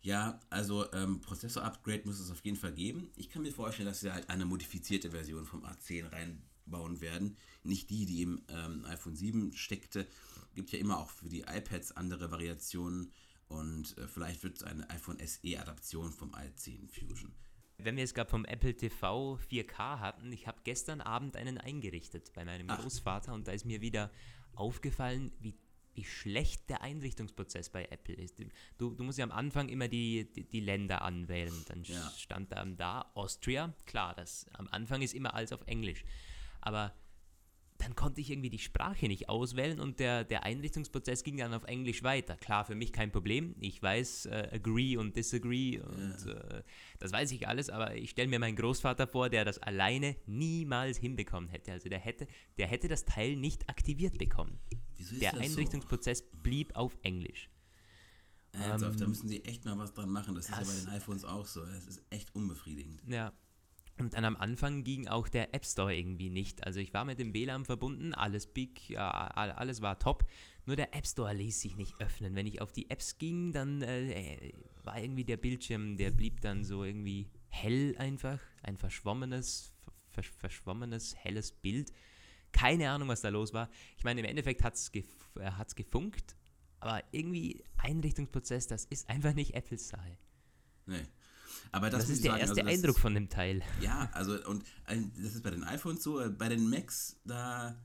Ja, 0.00 0.38
also 0.48 0.90
ähm, 0.92 1.20
Prozessor-Upgrade 1.20 2.02
muss 2.04 2.20
es 2.20 2.30
auf 2.30 2.44
jeden 2.44 2.56
Fall 2.56 2.72
geben. 2.72 3.10
Ich 3.16 3.30
kann 3.30 3.42
mir 3.42 3.52
vorstellen, 3.52 3.88
dass 3.88 4.00
sie 4.00 4.12
halt 4.12 4.30
eine 4.30 4.44
modifizierte 4.44 5.10
Version 5.10 5.44
vom 5.44 5.64
A10 5.64 6.12
reinbauen 6.12 7.00
werden. 7.00 7.36
Nicht 7.64 7.90
die, 7.90 8.06
die 8.06 8.22
im 8.22 8.42
ähm, 8.48 8.84
iPhone 8.86 9.16
7 9.16 9.52
steckte. 9.52 10.06
Gibt 10.54 10.70
ja 10.70 10.78
immer 10.78 10.98
auch 10.98 11.10
für 11.10 11.28
die 11.28 11.42
iPads 11.42 11.92
andere 11.92 12.30
Variationen. 12.30 13.12
Und 13.48 13.96
äh, 13.98 14.06
vielleicht 14.06 14.42
wird 14.44 14.56
es 14.56 14.62
eine 14.62 14.88
iPhone 14.90 15.18
SE-Adaption 15.18 16.12
vom 16.12 16.32
i10 16.32 16.88
Fusion. 16.88 17.32
Wenn 17.78 17.96
wir 17.96 18.04
es 18.04 18.12
gerade 18.12 18.28
vom 18.28 18.44
Apple 18.44 18.76
TV 18.76 19.38
4K 19.50 20.00
hatten, 20.00 20.32
ich 20.32 20.46
habe 20.46 20.58
gestern 20.64 21.00
Abend 21.00 21.36
einen 21.36 21.58
eingerichtet 21.58 22.32
bei 22.34 22.44
meinem 22.44 22.68
Ach. 22.70 22.80
Großvater 22.80 23.32
und 23.32 23.46
da 23.46 23.52
ist 23.52 23.64
mir 23.64 23.80
wieder 23.80 24.10
aufgefallen, 24.54 25.32
wie, 25.38 25.54
wie 25.98 26.04
schlecht 26.04 26.70
der 26.70 26.82
Einrichtungsprozess 26.82 27.70
bei 27.70 27.84
Apple 27.86 28.14
ist. 28.14 28.38
Du, 28.78 28.94
du 28.94 29.02
musst 29.02 29.18
ja 29.18 29.24
am 29.24 29.32
Anfang 29.32 29.68
immer 29.68 29.88
die, 29.88 30.32
die, 30.32 30.44
die 30.44 30.60
Länder 30.60 31.02
anwählen. 31.02 31.52
Dann 31.66 31.82
Ja. 31.82 32.08
stand 32.16 32.52
dann 32.52 32.76
da 32.76 33.10
Austria, 33.14 33.74
klar, 33.84 34.14
das 34.14 34.46
am 34.52 34.68
Anfang 34.68 35.02
ist 35.02 35.12
immer 35.12 35.34
alles 35.34 35.52
auf 35.52 35.62
Englisch. 35.66 36.04
Aber 36.60 36.94
dann 37.78 37.94
konnte 37.96 38.20
ich 38.20 38.30
irgendwie 38.30 38.50
die 38.50 38.58
Sprache 38.60 39.06
nicht 39.06 39.28
auswählen 39.28 39.80
und 39.80 39.98
der, 39.98 40.22
der 40.24 40.44
Einrichtungsprozess 40.44 41.22
ging 41.24 41.36
dann 41.36 41.52
auf 41.54 41.64
Englisch 41.64 42.02
weiter. 42.04 42.37
Klar, 42.37 42.64
für 42.64 42.75
mich 42.76 42.92
kein 42.92 43.11
Problem. 43.11 43.56
Ich 43.61 43.82
weiß 43.82 44.26
äh, 44.26 44.49
agree 44.52 44.96
und 44.96 45.16
disagree 45.16 45.80
und 45.80 46.26
äh, 46.26 46.62
das 47.00 47.12
weiß 47.12 47.32
ich 47.32 47.46
alles, 47.49 47.70
aber 47.70 47.94
ich 47.96 48.11
stelle 48.11 48.28
mir 48.28 48.38
meinen 48.38 48.56
Großvater 48.56 49.06
vor, 49.08 49.30
der 49.30 49.44
das 49.44 49.58
alleine 49.58 50.14
niemals 50.26 50.99
hinbekommen 50.99 51.49
hätte. 51.50 51.73
Also 51.73 51.88
der 51.88 52.00
hätte, 52.00 52.26
der 52.56 52.68
hätte 52.68 52.87
das 52.88 53.04
Teil 53.04 53.34
nicht 53.37 53.68
aktiviert 53.68 54.18
bekommen. 54.18 54.58
Der 54.99 55.33
das 55.33 55.40
so? 55.40 55.45
Einrichtungsprozess 55.45 56.23
blieb 56.43 56.75
auf 56.76 56.97
Englisch. 57.02 57.49
Ernsthaft, 58.52 59.00
da 59.00 59.07
müssen 59.07 59.28
sie 59.28 59.45
echt 59.45 59.64
mal 59.64 59.76
was 59.78 59.93
dran 59.93 60.09
machen. 60.11 60.35
Das, 60.35 60.47
ist 60.47 60.50
ja 60.50 60.59
Ähm, 60.59 60.64
das- 60.67 60.85
bei 60.85 60.90
den 60.90 60.97
iPhones 61.00 61.25
auch 61.25 61.47
so. 61.47 61.64
Das 61.64 61.87
ist 61.87 62.02
echt 62.11 62.35
unbefriedigend. 62.35 63.02
Ja. 63.07 63.33
Und 63.99 64.14
dann 64.14 64.25
am 64.25 64.37
Anfang 64.37 64.85
ging 64.85 65.09
auch 65.09 65.28
der 65.28 65.55
App 65.55 65.64
Store 65.67 65.95
irgendwie 65.95 66.31
nicht. 66.31 66.64
Also 66.64 66.78
ich 66.78 66.95
war 66.95 67.05
mit 67.05 67.19
dem 67.19 67.35
WLAN 67.35 67.64
verbunden, 67.64 68.14
alles 68.14 68.47
big, 68.47 68.88
ja, 68.90 69.11
all- 69.11 69.50
alles 69.52 69.83
war 69.83 69.99
top. 69.99 70.25
Nur 70.67 70.76
der 70.76 70.95
App 70.95 71.05
Store 71.07 71.35
ließ 71.35 71.61
sich 71.61 71.76
nicht 71.76 72.00
öffnen. 72.00 72.35
Wenn 72.37 72.47
ich 72.47 72.61
auf 72.61 72.71
die 72.73 72.88
Apps 72.90 73.19
ging, 73.19 73.52
dann 73.52 73.83
äh, 73.83 74.52
war 74.85 75.00
irgendwie 75.00 75.25
der 75.25 75.37
Bildschirm, 75.37 75.97
der 75.97 76.12
blieb 76.12 76.40
dann 76.43 76.64
so 76.64 76.85
irgendwie 76.85 77.28
hell 77.49 77.97
einfach. 77.99 78.38
Ein 78.62 78.76
verschwommenes, 78.76 79.73
ver 80.11 80.23
verschwommenes, 80.23 81.17
helles 81.17 81.50
Bild. 81.52 81.93
Keine 82.52 82.90
Ahnung, 82.90 83.09
was 83.09 83.21
da 83.21 83.28
los 83.28 83.52
war. 83.52 83.69
Ich 83.97 84.05
meine, 84.05 84.21
im 84.21 84.26
Endeffekt 84.26 84.62
hat 84.64 84.75
es 84.75 84.90
gef 84.93 85.07
äh, 85.38 85.50
hat's 85.52 85.75
gefunkt, 85.75 86.37
aber 86.81 87.02
irgendwie 87.12 87.62
Einrichtungsprozess, 87.78 88.67
das 88.67 88.85
ist 88.87 89.09
einfach 89.09 89.35
nicht 89.35 89.55
Apples 89.55 89.88
Sache. 89.88 90.19
Nee. 90.87 91.07
Aber 91.73 91.90
das, 91.90 92.02
Das, 92.02 92.11
ist 92.11 92.25
der 92.25 92.33
sagen, 92.33 92.40
erste 92.43 92.61
also 92.64 92.73
Eindruck 92.75 92.99
von 92.99 93.14
dem 93.14 93.28
Teil. 93.28 93.62
Ja, 93.83 94.09
also 94.12 94.43
und 94.47 94.64
äh, 94.87 94.97
das 95.17 95.35
ist 95.35 95.43
bei 95.43 95.50
den 95.50 95.64
iPhones 95.64 96.02
so, 96.02 96.21
äh, 96.21 96.31
bei 96.31 96.49
den 96.49 96.69
Macs, 96.69 97.17
da 97.25 97.76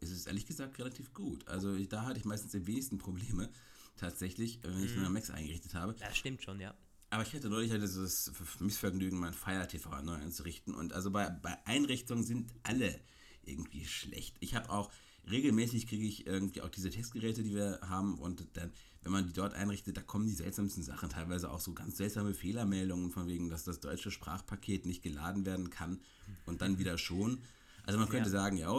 ist 0.00 0.10
es 0.10 0.26
ehrlich 0.26 0.44
gesagt 0.46 0.78
relativ 0.78 1.14
gut. 1.14 1.46
Also 1.48 1.74
ich, 1.74 1.88
da 1.88 2.04
hatte 2.04 2.18
ich 2.18 2.24
meistens 2.24 2.52
die 2.52 2.66
wenigsten 2.66 2.98
Probleme 2.98 3.48
tatsächlich, 3.96 4.62
äh, 4.64 4.68
wenn 4.68 4.84
ich 4.84 4.94
Mhm. 4.94 5.02
nur 5.02 5.10
Macs 5.10 5.30
eingerichtet 5.30 5.74
habe. 5.74 5.94
Das 5.94 6.16
stimmt 6.16 6.42
schon, 6.42 6.60
ja. 6.60 6.74
Aber 7.08 7.22
ich 7.22 7.32
hatte 7.32 7.48
neulich 7.48 7.70
halt 7.70 7.82
dieses 7.82 8.32
Missvergnügen, 8.58 9.18
mein 9.18 9.32
Fire 9.32 9.66
TV 9.66 10.02
neu 10.02 10.14
einzurichten. 10.14 10.74
Und 10.74 10.92
also 10.92 11.10
bei, 11.10 11.30
bei 11.30 11.56
Einrichtungen 11.64 12.24
sind 12.24 12.52
alle 12.64 13.00
irgendwie 13.46 13.84
schlecht. 13.84 14.36
Ich 14.40 14.54
habe 14.54 14.70
auch 14.70 14.90
regelmäßig 15.30 15.86
kriege 15.88 16.06
ich 16.06 16.26
irgendwie 16.26 16.62
auch 16.62 16.68
diese 16.68 16.90
Testgeräte, 16.90 17.42
die 17.42 17.54
wir 17.54 17.80
haben. 17.82 18.18
Und 18.18 18.46
dann, 18.54 18.72
wenn 19.02 19.12
man 19.12 19.26
die 19.26 19.32
dort 19.32 19.54
einrichtet, 19.54 19.96
da 19.96 20.02
kommen 20.02 20.26
die 20.26 20.32
seltsamsten 20.34 20.82
Sachen. 20.82 21.08
Teilweise 21.10 21.50
auch 21.50 21.60
so 21.60 21.72
ganz 21.74 21.96
seltsame 21.96 22.34
Fehlermeldungen 22.34 23.10
von 23.10 23.26
wegen, 23.26 23.48
dass 23.50 23.64
das 23.64 23.80
deutsche 23.80 24.10
Sprachpaket 24.10 24.86
nicht 24.86 25.02
geladen 25.02 25.44
werden 25.46 25.70
kann 25.70 26.00
und 26.44 26.60
dann 26.62 26.78
wieder 26.78 26.96
schon. 26.98 27.42
Also 27.84 27.98
man 28.00 28.08
könnte 28.08 28.30
Ja. 28.30 28.32
sagen, 28.32 28.56
ja, 28.56 28.72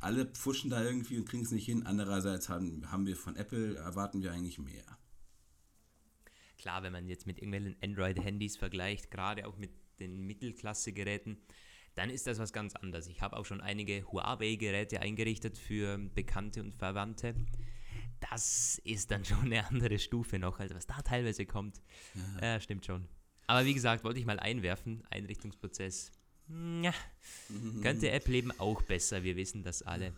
alle 0.00 0.26
pfuschen 0.26 0.70
da 0.70 0.82
irgendwie 0.82 1.16
und 1.18 1.28
kriegen 1.28 1.44
es 1.44 1.52
nicht 1.52 1.66
hin. 1.66 1.86
Andererseits 1.86 2.48
haben, 2.48 2.90
haben 2.90 3.06
wir 3.06 3.16
von 3.16 3.36
Apple, 3.36 3.76
erwarten 3.76 4.22
wir 4.22 4.32
eigentlich 4.32 4.58
mehr. 4.58 4.84
klar, 6.58 6.82
wenn 6.82 6.92
man 6.92 7.08
jetzt 7.08 7.26
mit 7.26 7.38
irgendwelchen 7.38 7.76
Android-Handys 7.82 8.56
vergleicht, 8.58 9.10
gerade 9.10 9.46
auch 9.46 9.56
mit 9.56 9.70
den 9.98 10.26
Mittelklasse-Geräten, 10.26 11.38
dann 11.94 12.10
ist 12.10 12.26
das 12.26 12.38
was 12.38 12.52
ganz 12.52 12.74
anderes. 12.76 13.06
Ich 13.06 13.20
habe 13.20 13.36
auch 13.36 13.44
schon 13.44 13.60
einige 13.60 14.04
Huawei-Geräte 14.10 15.00
eingerichtet 15.00 15.58
für 15.58 15.98
Bekannte 15.98 16.60
und 16.60 16.74
Verwandte. 16.74 17.34
Das 18.30 18.80
ist 18.84 19.10
dann 19.10 19.24
schon 19.24 19.46
eine 19.46 19.66
andere 19.66 19.98
Stufe 19.98 20.38
noch, 20.38 20.60
als 20.60 20.74
was 20.74 20.86
da 20.86 21.00
teilweise 21.02 21.46
kommt. 21.46 21.80
Ja, 22.40 22.54
ja 22.54 22.60
stimmt 22.60 22.86
schon. 22.86 23.08
Aber 23.46 23.64
wie 23.64 23.74
gesagt, 23.74 24.04
wollte 24.04 24.20
ich 24.20 24.26
mal 24.26 24.38
einwerfen, 24.38 25.02
Einrichtungsprozess. 25.10 26.12
Ja, 26.82 26.94
könnte 27.82 28.10
Apple 28.10 28.34
eben 28.36 28.52
auch 28.58 28.82
besser, 28.82 29.22
wir 29.22 29.36
wissen 29.36 29.62
das 29.62 29.82
alle. 29.82 30.12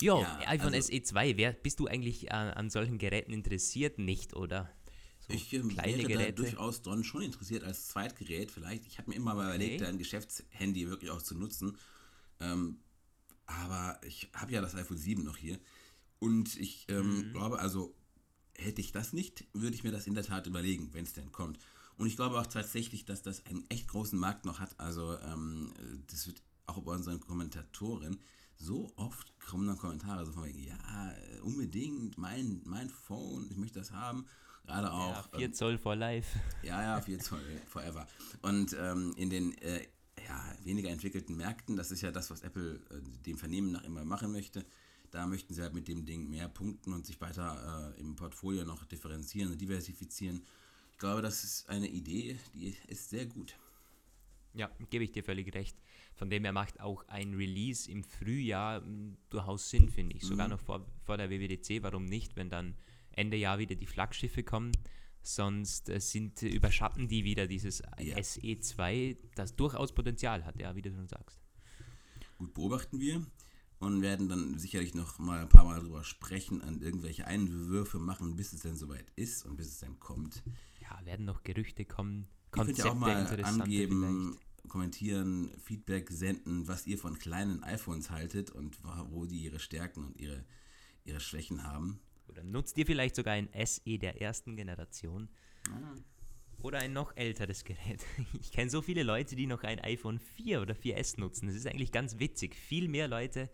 Jo, 0.00 0.20
ja, 0.20 0.40
iPhone 0.48 0.74
also, 0.74 0.92
SE2, 0.92 1.36
wer, 1.36 1.52
bist 1.52 1.78
du 1.78 1.86
eigentlich 1.86 2.28
äh, 2.28 2.34
an 2.34 2.70
solchen 2.70 2.98
Geräten 2.98 3.32
interessiert? 3.32 3.98
Nicht, 3.98 4.34
oder? 4.34 4.68
So 5.26 5.32
ich 5.34 5.52
ähm, 5.52 5.68
kleine 5.68 5.98
wäre 5.98 6.08
Geräte. 6.08 6.32
da 6.32 6.42
durchaus 6.42 6.82
dran 6.82 7.04
schon 7.04 7.22
interessiert 7.22 7.64
als 7.64 7.88
Zweitgerät 7.88 8.50
vielleicht. 8.50 8.86
Ich 8.86 8.98
habe 8.98 9.10
mir 9.10 9.16
immer 9.16 9.34
mal 9.34 9.46
überlegt, 9.46 9.80
okay. 9.80 9.90
ein 9.90 9.98
Geschäftshandy 9.98 10.88
wirklich 10.88 11.10
auch 11.10 11.22
zu 11.22 11.36
nutzen. 11.36 11.78
Ähm, 12.40 12.78
aber 13.46 14.00
ich 14.06 14.30
habe 14.34 14.52
ja 14.52 14.60
das 14.60 14.74
iPhone 14.74 14.98
7 14.98 15.22
noch 15.22 15.36
hier. 15.36 15.58
Und 16.18 16.56
ich 16.56 16.86
ähm, 16.88 17.28
mhm. 17.28 17.32
glaube, 17.32 17.58
also 17.58 17.94
hätte 18.56 18.80
ich 18.80 18.92
das 18.92 19.12
nicht, 19.12 19.46
würde 19.52 19.74
ich 19.74 19.84
mir 19.84 19.92
das 19.92 20.06
in 20.06 20.14
der 20.14 20.24
Tat 20.24 20.46
überlegen, 20.46 20.92
wenn 20.92 21.04
es 21.04 21.12
denn 21.12 21.32
kommt. 21.32 21.58
Und 21.96 22.06
ich 22.06 22.16
glaube 22.16 22.40
auch 22.40 22.46
tatsächlich, 22.46 23.04
dass 23.04 23.22
das 23.22 23.44
einen 23.46 23.64
echt 23.68 23.88
großen 23.88 24.18
Markt 24.18 24.44
noch 24.44 24.58
hat. 24.58 24.78
Also 24.78 25.18
ähm, 25.20 25.72
das 26.08 26.26
wird 26.26 26.42
auch 26.66 26.80
bei 26.82 26.92
unseren 26.92 27.20
Kommentatoren 27.20 28.18
so 28.56 28.92
oft 28.96 29.38
kommen 29.40 29.66
dann 29.66 29.78
Kommentare 29.78 30.24
so 30.24 30.32
von 30.32 30.44
wegen, 30.44 30.60
ja, 30.60 31.12
unbedingt, 31.42 32.16
mein, 32.16 32.62
mein 32.64 32.88
Phone, 32.88 33.50
ich 33.50 33.56
möchte 33.56 33.80
das 33.80 33.90
haben. 33.90 34.26
Gerade 34.64 34.92
auch. 34.92 35.32
Ja, 35.32 35.38
4 35.38 35.46
ähm, 35.46 35.54
Zoll 35.54 35.78
for 35.78 35.96
life. 35.96 36.38
Ja, 36.62 36.82
ja, 36.82 37.00
4 37.00 37.18
Zoll 37.20 37.40
forever. 37.68 38.06
Und 38.42 38.76
ähm, 38.78 39.12
in 39.16 39.30
den 39.30 39.58
äh, 39.58 39.86
ja, 40.26 40.56
weniger 40.64 40.90
entwickelten 40.90 41.36
Märkten, 41.36 41.76
das 41.76 41.90
ist 41.90 42.02
ja 42.02 42.12
das, 42.12 42.30
was 42.30 42.42
Apple 42.42 42.80
äh, 42.90 43.22
dem 43.26 43.38
Vernehmen 43.38 43.72
nach 43.72 43.84
immer 43.84 44.04
machen 44.04 44.32
möchte, 44.32 44.64
da 45.10 45.26
möchten 45.26 45.52
sie 45.52 45.62
halt 45.62 45.74
mit 45.74 45.88
dem 45.88 46.06
Ding 46.06 46.30
mehr 46.30 46.48
punkten 46.48 46.92
und 46.92 47.06
sich 47.06 47.20
weiter 47.20 47.94
äh, 47.96 48.00
im 48.00 48.16
Portfolio 48.16 48.64
noch 48.64 48.84
differenzieren 48.84 49.52
und 49.52 49.60
diversifizieren. 49.60 50.42
Ich 50.92 50.98
glaube, 50.98 51.22
das 51.22 51.44
ist 51.44 51.68
eine 51.68 51.88
Idee, 51.88 52.38
die 52.54 52.74
ist 52.86 53.10
sehr 53.10 53.26
gut. 53.26 53.56
Ja, 54.54 54.70
gebe 54.90 55.04
ich 55.04 55.12
dir 55.12 55.24
völlig 55.24 55.54
recht. 55.54 55.76
Von 56.14 56.30
dem 56.30 56.44
her 56.44 56.52
macht 56.52 56.80
auch 56.80 57.06
ein 57.08 57.34
Release 57.34 57.90
im 57.90 58.04
Frühjahr 58.04 58.82
hm, 58.82 59.16
durchaus 59.30 59.70
Sinn, 59.70 59.88
finde 59.88 60.16
ich. 60.16 60.22
Sogar 60.22 60.46
mhm. 60.46 60.52
noch 60.52 60.60
vor, 60.60 60.86
vor 61.04 61.16
der 61.16 61.30
WWDC. 61.30 61.82
Warum 61.82 62.04
nicht, 62.04 62.36
wenn 62.36 62.50
dann 62.50 62.74
Ende 63.14 63.36
Jahr 63.36 63.58
wieder 63.58 63.74
die 63.74 63.86
Flaggschiffe 63.86 64.42
kommen? 64.42 64.72
Sonst 65.22 65.88
äh, 65.88 66.00
sind, 66.00 66.42
überschatten 66.42 67.08
die 67.08 67.24
wieder 67.24 67.46
dieses 67.46 67.82
ja. 68.00 68.16
SE2, 68.16 69.16
das 69.36 69.54
durchaus 69.54 69.94
Potenzial 69.94 70.44
hat, 70.44 70.58
ja, 70.58 70.74
wie 70.74 70.82
du 70.82 70.90
schon 70.90 71.08
sagst. 71.08 71.40
Gut, 72.38 72.54
beobachten 72.54 72.98
wir 72.98 73.24
und 73.82 74.00
werden 74.00 74.28
dann 74.28 74.58
sicherlich 74.58 74.94
noch 74.94 75.18
mal 75.18 75.40
ein 75.40 75.48
paar 75.48 75.64
Mal 75.64 75.80
darüber 75.80 76.04
sprechen, 76.04 76.62
an 76.62 76.80
irgendwelche 76.80 77.26
Einwürfe 77.26 77.98
machen, 77.98 78.36
bis 78.36 78.52
es 78.52 78.62
dann 78.62 78.76
soweit 78.76 79.10
ist 79.16 79.44
und 79.44 79.56
bis 79.56 79.68
es 79.68 79.78
dann 79.78 79.98
kommt. 79.98 80.42
Ja, 80.80 81.04
werden 81.04 81.26
noch 81.26 81.42
Gerüchte 81.42 81.84
kommen. 81.84 82.28
Konzepte, 82.50 82.82
Ihr 82.82 82.84
könnt 82.84 82.86
ja 82.86 82.92
auch 82.92 82.94
mal 82.94 83.44
angeben, 83.44 84.34
vielleicht. 84.34 84.70
kommentieren, 84.70 85.50
Feedback 85.58 86.10
senden, 86.10 86.68
was 86.68 86.86
ihr 86.86 86.98
von 86.98 87.18
kleinen 87.18 87.64
iPhones 87.64 88.10
haltet 88.10 88.50
und 88.50 88.78
wo 89.10 89.26
die 89.26 89.42
ihre 89.42 89.58
Stärken 89.58 90.04
und 90.04 90.16
ihre, 90.16 90.44
ihre 91.04 91.20
Schwächen 91.20 91.64
haben. 91.64 92.00
Oder 92.28 92.42
nutzt 92.42 92.76
ihr 92.78 92.86
vielleicht 92.86 93.16
sogar 93.16 93.34
ein 93.34 93.48
SE 93.64 93.98
der 93.98 94.20
ersten 94.20 94.56
Generation? 94.56 95.28
Ah. 95.68 95.94
Oder 96.62 96.78
ein 96.78 96.92
noch 96.92 97.16
älteres 97.16 97.64
Gerät. 97.64 98.04
Ich 98.40 98.52
kenne 98.52 98.70
so 98.70 98.82
viele 98.82 99.02
Leute, 99.02 99.36
die 99.36 99.46
noch 99.46 99.62
ein 99.64 99.80
iPhone 99.80 100.18
4 100.18 100.62
oder 100.62 100.74
4S 100.74 101.18
nutzen. 101.18 101.46
Das 101.46 101.56
ist 101.56 101.66
eigentlich 101.66 101.92
ganz 101.92 102.18
witzig. 102.18 102.54
Viel 102.54 102.88
mehr 102.88 103.08
Leute 103.08 103.50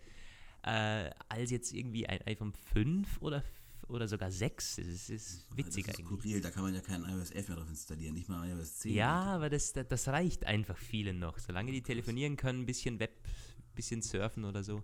äh, 0.63 1.11
als 1.29 1.51
jetzt 1.51 1.73
irgendwie 1.73 2.07
ein 2.07 2.21
iPhone 2.27 2.53
5 2.53 3.23
oder 3.23 3.43
4 3.43 3.59
oder 3.89 4.07
sogar 4.07 4.31
6. 4.31 4.77
Das 4.77 4.87
ist 4.87 5.47
witzig 5.57 5.87
das 5.87 5.95
ist 5.95 6.01
eigentlich. 6.01 6.07
Skurril, 6.07 6.41
da 6.41 6.51
kann 6.51 6.63
man 6.63 6.75
ja 6.75 6.81
keinen 6.81 7.05
iOS 7.09 7.31
11 7.31 7.49
mehr 7.49 7.57
drauf 7.57 7.69
installieren, 7.69 8.15
nicht 8.15 8.29
mal 8.29 8.49
iOS 8.49 8.79
10. 8.81 8.95
Ja, 8.95 9.23
aber 9.23 9.49
das, 9.51 9.73
das 9.73 10.09
reicht 10.09 10.45
einfach 10.45 10.77
vielen 10.77 11.19
noch. 11.19 11.39
Solange 11.39 11.73
die 11.73 11.83
telefonieren 11.83 12.37
können, 12.37 12.63
ein 12.63 12.67
bisschen 12.67 13.01
Web, 13.01 13.19
ein 13.25 13.75
bisschen 13.75 14.03
surfen 14.03 14.45
oder 14.45 14.63
so. 14.63 14.83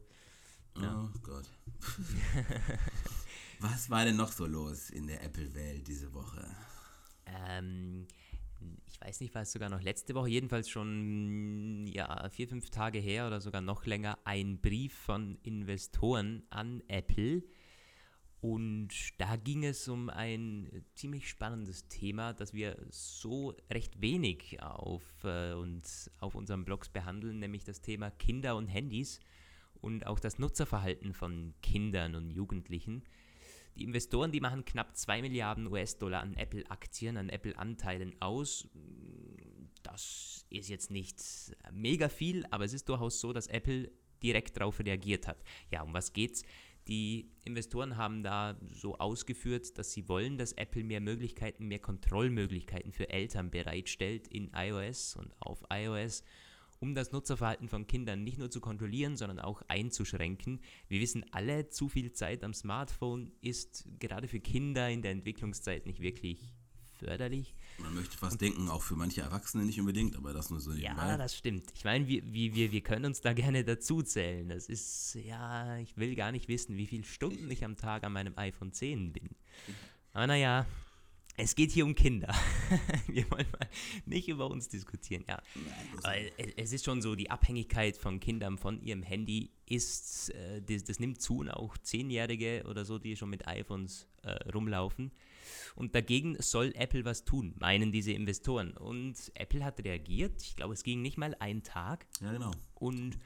Ja. 0.81 1.11
Oh 1.15 1.19
Gott. 1.23 1.45
Was 3.61 3.91
war 3.91 4.05
denn 4.05 4.17
noch 4.17 4.33
so 4.33 4.47
los 4.47 4.91
in 4.91 5.07
der 5.07 5.23
Apple-Welt 5.23 5.87
diese 5.87 6.13
Woche? 6.13 6.47
Ähm, 7.27 8.07
ich 8.87 9.01
weiß 9.01 9.21
nicht, 9.21 9.35
war 9.35 9.43
es 9.43 9.53
sogar 9.53 9.69
noch 9.69 9.83
letzte 9.83 10.15
Woche, 10.15 10.29
jedenfalls 10.29 10.69
schon 10.69 11.87
ja, 11.87 12.29
vier, 12.31 12.49
fünf 12.49 12.71
Tage 12.71 12.99
her 12.99 13.27
oder 13.27 13.41
sogar 13.41 13.61
noch 13.61 13.87
länger, 13.87 14.19
ein 14.25 14.61
Brief 14.61 14.95
von 14.95 15.39
Investoren 15.43 16.43
an 16.51 16.83
Apple, 16.89 17.43
und 18.45 18.91
da 19.17 19.37
ging 19.37 19.65
es 19.65 19.89
um 19.89 20.11
ein 20.11 20.85
ziemlich 20.95 21.31
spannendes 21.31 21.89
Thema, 21.89 22.35
das 22.35 22.53
wir 22.53 22.77
so 22.91 23.55
recht 23.71 24.03
wenig 24.03 24.63
auf, 24.63 25.03
äh, 25.25 25.55
uns, 25.55 26.11
auf 26.19 26.35
unseren 26.35 26.67
Blogs 26.67 26.91
behandeln, 26.91 27.39
nämlich 27.39 27.65
das 27.65 27.81
Thema 27.81 28.11
Kinder 28.11 28.57
und 28.57 28.67
Handys 28.67 29.19
und 29.81 30.07
auch 30.07 30.21
das 30.21 30.39
Nutzerverhalten 30.39 31.15
von 31.15 31.55
Kindern 31.63 32.15
und 32.17 32.29
Jugendlichen. 32.33 33.05
Die 33.77 33.85
Investoren, 33.85 34.31
die 34.31 34.41
machen 34.41 34.65
knapp 34.65 34.97
2 34.97 35.23
Milliarden 35.23 35.67
US-Dollar 35.67 36.21
an 36.21 36.35
Apple-Aktien, 36.35 37.17
an 37.17 37.29
Apple-Anteilen 37.29 38.15
aus. 38.21 38.69
Das 39.83 40.47
ist 40.51 40.69
jetzt 40.69 40.91
nicht 40.91 41.17
mega 41.73 42.09
viel, 42.09 42.47
aber 42.51 42.65
es 42.65 42.73
ist 42.73 42.89
durchaus 42.89 43.21
so, 43.21 43.33
dass 43.33 43.49
Apple 43.49 43.91
direkt 44.23 44.57
darauf 44.57 44.81
reagiert 44.81 45.27
hat. 45.27 45.43
Ja, 45.71 45.83
um 45.83 45.93
was 45.93 46.13
geht's? 46.13 46.45
Die 46.87 47.31
Investoren 47.45 47.97
haben 47.97 48.23
da 48.23 48.59
so 48.71 48.99
ausgeführt, 48.99 49.79
dass 49.79 49.93
sie 49.93 50.09
wollen, 50.09 50.37
dass 50.37 50.53
Apple 50.53 50.85
mehr 50.85 51.01
Möglichkeiten, 51.01 51.67
mehr 51.67 51.79
Kontrollmöglichkeiten 51.79 52.93
für 52.93 53.09
Eltern 53.09 53.51
bereitstellt 53.51 54.29
in 54.29 54.51
iOS 54.55 55.17
und 55.17 55.35
auf 55.41 55.65
iOS, 55.73 56.23
um 56.85 56.95
das 56.95 57.13
Nutzerverhalten 57.13 57.67
von 57.71 57.87
Kindern 57.87 58.23
nicht 58.25 58.37
nur 58.37 58.51
zu 58.51 58.61
kontrollieren, 58.61 59.17
sondern 59.17 59.41
auch 59.41 59.63
einzuschränken. 59.69 60.61
Wir 60.87 61.01
wissen 61.01 61.25
alle, 61.33 61.71
zu 61.71 61.89
viel 61.89 62.13
Zeit 62.13 62.45
am 62.45 62.53
Smartphone 62.53 63.33
ist 63.41 63.87
gerade 64.01 64.29
für 64.29 64.39
Kinder 64.39 64.91
in 64.91 65.01
der 65.01 65.13
Entwicklungszeit 65.13 65.87
nicht 65.87 66.01
wirklich 66.01 66.53
förderlich. 66.99 67.55
Man 67.79 67.95
möchte 67.95 68.19
fast 68.19 68.39
denken, 68.39 68.69
auch 68.69 68.83
für 68.83 68.97
manche 68.97 69.23
Erwachsene 69.23 69.65
nicht 69.65 69.81
unbedingt, 69.81 70.15
aber 70.15 70.35
das 70.35 70.51
nur 70.51 70.61
so 70.61 70.73
nebenbei. 70.73 71.09
Ja, 71.09 71.17
das 71.17 71.35
stimmt. 71.35 71.73
Ich 71.75 71.85
meine, 71.85 72.07
wir, 72.07 72.23
wir, 72.23 72.71
wir 72.71 72.81
können 72.83 73.07
uns 73.07 73.23
da 73.23 73.33
gerne 73.33 73.65
dazu 73.65 74.03
zählen. 74.03 74.51
Das 74.51 74.69
ist, 74.69 75.15
ja, 75.15 75.79
ich 75.79 75.97
will 75.97 76.15
gar 76.15 76.33
nicht 76.33 76.49
wissen, 76.49 76.77
wie 76.77 76.87
viele 76.87 77.05
Stunden 77.05 77.51
ich 77.51 77.65
am 77.65 77.77
Tag 77.77 78.05
an 78.05 78.13
meinem 78.13 78.37
iPhone 78.37 78.75
10 78.75 79.13
bin. 79.15 79.31
Aber 80.13 80.27
naja, 80.27 80.67
es 81.37 81.55
geht 81.55 81.73
hier 81.73 81.85
um 81.85 81.95
Kinder. 81.95 82.33
Wir 83.07 83.29
wollen 83.31 83.47
mal 83.51 83.69
nicht 84.07 84.29
über 84.29 84.49
uns 84.51 84.69
diskutieren, 84.69 85.25
ja. 85.29 85.43
Es 86.57 86.73
ist 86.73 86.85
schon 86.85 87.03
so, 87.03 87.15
die 87.17 87.31
Abhängigkeit 87.31 87.97
von 87.97 88.21
Kindern 88.21 88.57
von 88.57 88.81
ihrem 88.81 89.03
Handy 89.03 89.51
ist, 89.67 90.31
äh, 90.31 90.63
das, 90.63 90.85
das, 90.85 91.01
nimmt 91.01 91.21
zu 91.21 91.39
und 91.39 91.51
auch 91.51 91.77
Zehnjährige 91.79 92.65
oder 92.69 92.85
so, 92.85 92.99
die 92.99 93.17
schon 93.17 93.31
mit 93.31 93.49
iPhones 93.49 94.07
äh, 94.23 94.31
rumlaufen. 94.51 95.11
Und 95.75 95.95
dagegen 95.95 96.37
soll 96.41 96.73
Apple 96.77 97.05
was 97.05 97.25
tun, 97.25 97.55
meinen 97.59 97.91
diese 97.91 98.13
Investoren. 98.13 98.77
Und 98.77 99.33
Apple 99.35 99.65
hat 99.65 99.83
reagiert, 99.85 100.41
ich 100.43 100.57
glaube, 100.57 100.75
es 100.75 100.85
ging 100.85 101.03
nicht 101.03 101.19
mal 101.19 101.35
einen 101.41 101.63
Tag. 101.63 102.07
Ja, 102.21 102.33
genau. 102.33 102.53
Und 102.75 103.19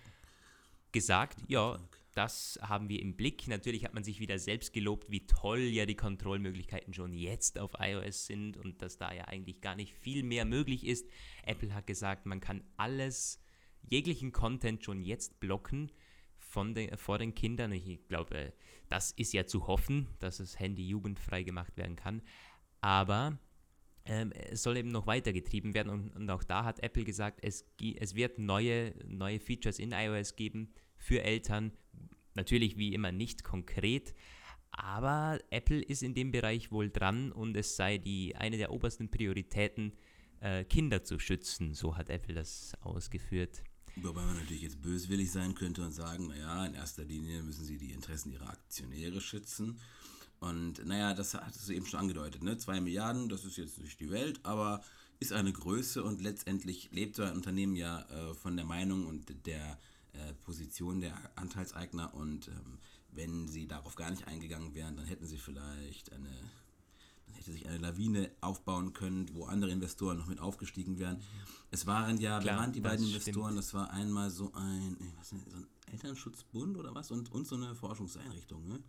gesagt, 0.92 1.38
ja, 1.46 1.78
das 2.18 2.58
haben 2.60 2.88
wir 2.88 3.00
im 3.00 3.14
Blick. 3.14 3.46
Natürlich 3.46 3.84
hat 3.84 3.94
man 3.94 4.02
sich 4.02 4.18
wieder 4.18 4.40
selbst 4.40 4.72
gelobt, 4.72 5.08
wie 5.08 5.24
toll 5.28 5.60
ja 5.60 5.86
die 5.86 5.94
Kontrollmöglichkeiten 5.94 6.92
schon 6.92 7.12
jetzt 7.12 7.60
auf 7.60 7.70
iOS 7.78 8.26
sind 8.26 8.56
und 8.56 8.82
dass 8.82 8.98
da 8.98 9.12
ja 9.12 9.26
eigentlich 9.26 9.60
gar 9.60 9.76
nicht 9.76 9.94
viel 9.94 10.24
mehr 10.24 10.44
möglich 10.44 10.84
ist. 10.84 11.08
Apple 11.44 11.72
hat 11.72 11.86
gesagt, 11.86 12.26
man 12.26 12.40
kann 12.40 12.64
alles, 12.76 13.40
jeglichen 13.88 14.32
Content 14.32 14.82
schon 14.82 15.00
jetzt 15.00 15.38
blocken 15.38 15.92
von 16.38 16.74
den, 16.74 16.98
vor 16.98 17.18
den 17.18 17.36
Kindern. 17.36 17.70
Ich 17.70 18.08
glaube, 18.08 18.52
das 18.88 19.12
ist 19.12 19.32
ja 19.32 19.46
zu 19.46 19.68
hoffen, 19.68 20.08
dass 20.18 20.38
das 20.38 20.58
Handy 20.58 20.88
jugendfrei 20.88 21.44
gemacht 21.44 21.76
werden 21.76 21.94
kann. 21.94 22.20
Aber 22.80 23.38
ähm, 24.06 24.32
es 24.32 24.64
soll 24.64 24.76
eben 24.76 24.88
noch 24.88 25.06
weitergetrieben 25.06 25.72
werden 25.72 25.92
und, 25.92 26.16
und, 26.16 26.28
auch 26.30 26.42
da 26.42 26.64
hat 26.64 26.82
Apple 26.82 27.04
gesagt, 27.04 27.38
es, 27.42 27.64
es 28.00 28.16
wird 28.16 28.40
neue, 28.40 28.92
neue 29.06 29.38
Features 29.38 29.78
in 29.78 29.92
iOS 29.92 30.34
geben 30.34 30.74
für 30.98 31.22
Eltern. 31.22 31.72
Natürlich 32.34 32.76
wie 32.76 32.94
immer 32.94 33.10
nicht 33.10 33.42
konkret, 33.42 34.14
aber 34.70 35.40
Apple 35.50 35.82
ist 35.82 36.02
in 36.02 36.14
dem 36.14 36.30
Bereich 36.30 36.70
wohl 36.70 36.90
dran 36.90 37.32
und 37.32 37.56
es 37.56 37.76
sei 37.76 37.98
die 37.98 38.36
eine 38.36 38.58
der 38.58 38.70
obersten 38.70 39.10
Prioritäten, 39.10 39.92
äh, 40.40 40.64
Kinder 40.64 41.02
zu 41.02 41.18
schützen. 41.18 41.74
So 41.74 41.96
hat 41.96 42.10
Apple 42.10 42.34
das 42.34 42.74
ausgeführt. 42.80 43.62
Wobei 43.96 44.22
man 44.22 44.36
natürlich 44.36 44.62
jetzt 44.62 44.80
böswillig 44.80 45.32
sein 45.32 45.54
könnte 45.54 45.84
und 45.84 45.92
sagen, 45.92 46.28
naja, 46.28 46.66
in 46.66 46.74
erster 46.74 47.04
Linie 47.04 47.42
müssen 47.42 47.64
sie 47.64 47.78
die 47.78 47.90
Interessen 47.90 48.30
ihrer 48.32 48.50
Aktionäre 48.50 49.20
schützen. 49.20 49.80
Und 50.38 50.86
naja, 50.86 51.14
das 51.14 51.34
hattest 51.34 51.68
du 51.68 51.72
eben 51.72 51.86
schon 51.86 51.98
angedeutet, 51.98 52.44
ne? 52.44 52.56
Zwei 52.58 52.80
Milliarden, 52.80 53.28
das 53.28 53.44
ist 53.44 53.56
jetzt 53.56 53.80
nicht 53.80 53.98
die 53.98 54.10
Welt, 54.10 54.38
aber 54.44 54.84
ist 55.18 55.32
eine 55.32 55.52
Größe 55.52 56.04
und 56.04 56.20
letztendlich 56.20 56.90
lebt 56.92 57.16
so 57.16 57.24
ein 57.24 57.32
Unternehmen 57.32 57.74
ja 57.74 58.02
äh, 58.02 58.34
von 58.34 58.56
der 58.56 58.64
Meinung 58.64 59.06
und 59.06 59.46
der 59.46 59.80
Position 60.44 61.00
der 61.00 61.14
Anteilseigner 61.36 62.14
und 62.14 62.48
ähm, 62.48 62.78
wenn 63.12 63.48
sie 63.48 63.66
darauf 63.66 63.94
gar 63.96 64.10
nicht 64.10 64.26
eingegangen 64.26 64.74
wären, 64.74 64.96
dann 64.96 65.06
hätten 65.06 65.26
sie 65.26 65.38
vielleicht 65.38 66.12
eine, 66.12 66.28
dann 67.26 67.34
hätte 67.34 67.52
sich 67.52 67.66
eine 67.66 67.78
Lawine 67.78 68.30
aufbauen 68.40 68.92
können, 68.92 69.28
wo 69.34 69.46
andere 69.46 69.70
Investoren 69.70 70.18
noch 70.18 70.26
mit 70.26 70.40
aufgestiegen 70.40 70.98
wären. 70.98 71.20
Es 71.70 71.86
waren 71.86 72.18
ja, 72.18 72.38
Klar, 72.38 72.54
wer 72.54 72.60
waren 72.62 72.72
die 72.72 72.80
beiden 72.80 73.06
Investoren? 73.06 73.56
Das 73.56 73.74
war 73.74 73.90
einmal 73.90 74.30
so 74.30 74.52
ein, 74.54 74.96
äh, 75.00 75.12
was, 75.16 75.30
so 75.30 75.36
ein 75.36 75.66
Elternschutzbund 75.92 76.76
oder 76.76 76.94
was 76.94 77.10
und, 77.10 77.32
und 77.32 77.46
so 77.46 77.56
eine 77.56 77.74
Forschungseinrichtung, 77.74 78.66
ne? 78.68 78.82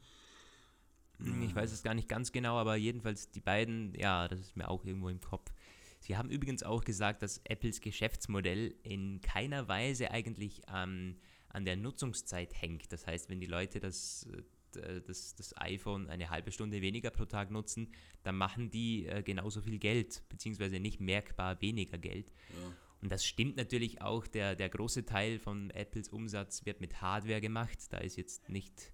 Hm, 1.17 1.41
Ich 1.41 1.55
weiß 1.55 1.71
es 1.71 1.83
gar 1.83 1.93
nicht 1.93 2.07
ganz 2.07 2.31
genau, 2.31 2.57
aber 2.57 2.75
jedenfalls 2.75 3.29
die 3.31 3.41
beiden, 3.41 3.93
ja, 3.95 4.27
das 4.27 4.39
ist 4.39 4.55
mir 4.55 4.69
auch 4.69 4.86
irgendwo 4.86 5.09
im 5.09 5.19
Kopf. 5.19 5.51
Sie 6.00 6.18
haben 6.18 6.29
übrigens 6.29 6.63
auch 6.63 6.84
gesagt, 6.84 7.22
dass 7.22 7.41
Apples 7.44 7.82
Geschäftsmodell 7.82 8.75
in 8.84 9.22
keiner 9.22 9.68
Weise 9.68 10.12
eigentlich 10.12 10.62
ähm, 10.74 11.18
an 11.50 11.65
der 11.65 11.75
Nutzungszeit 11.75 12.53
hängt. 12.62 12.91
Das 12.91 13.06
heißt, 13.06 13.29
wenn 13.29 13.39
die 13.39 13.48
Leute 13.48 13.79
das, 13.79 14.27
äh, 14.75 15.01
das, 15.01 15.36
das 15.36 15.56
iPhone 15.58 16.10
eine 16.10 16.29
halbe 16.29 16.51
Stunde 16.51 16.82
weniger 16.82 17.10
pro 17.10 17.25
Tag 17.25 17.51
nutzen, 17.51 17.91
dann 18.24 18.38
machen 18.38 18.70
die 18.70 19.08
äh, 19.08 19.24
genauso 19.24 19.62
viel 19.62 19.77
Geld, 19.79 20.24
beziehungsweise 20.29 20.79
nicht 20.79 21.00
merkbar 21.01 21.62
weniger 21.62 21.98
Geld. 21.98 22.32
Ja. 22.56 22.74
Und 23.01 23.12
das 23.12 23.25
stimmt 23.25 23.56
natürlich 23.56 24.01
auch, 24.01 24.27
der, 24.27 24.56
der 24.56 24.70
große 24.70 25.06
Teil 25.06 25.39
von 25.39 25.70
Apples 25.72 26.10
Umsatz 26.10 26.65
wird 26.65 26.82
mit 26.82 27.01
Hardware 27.01 27.41
gemacht. 27.41 27.77
Da 27.91 27.98
ist 28.00 28.18
jetzt 28.18 28.50
nicht, 28.50 28.94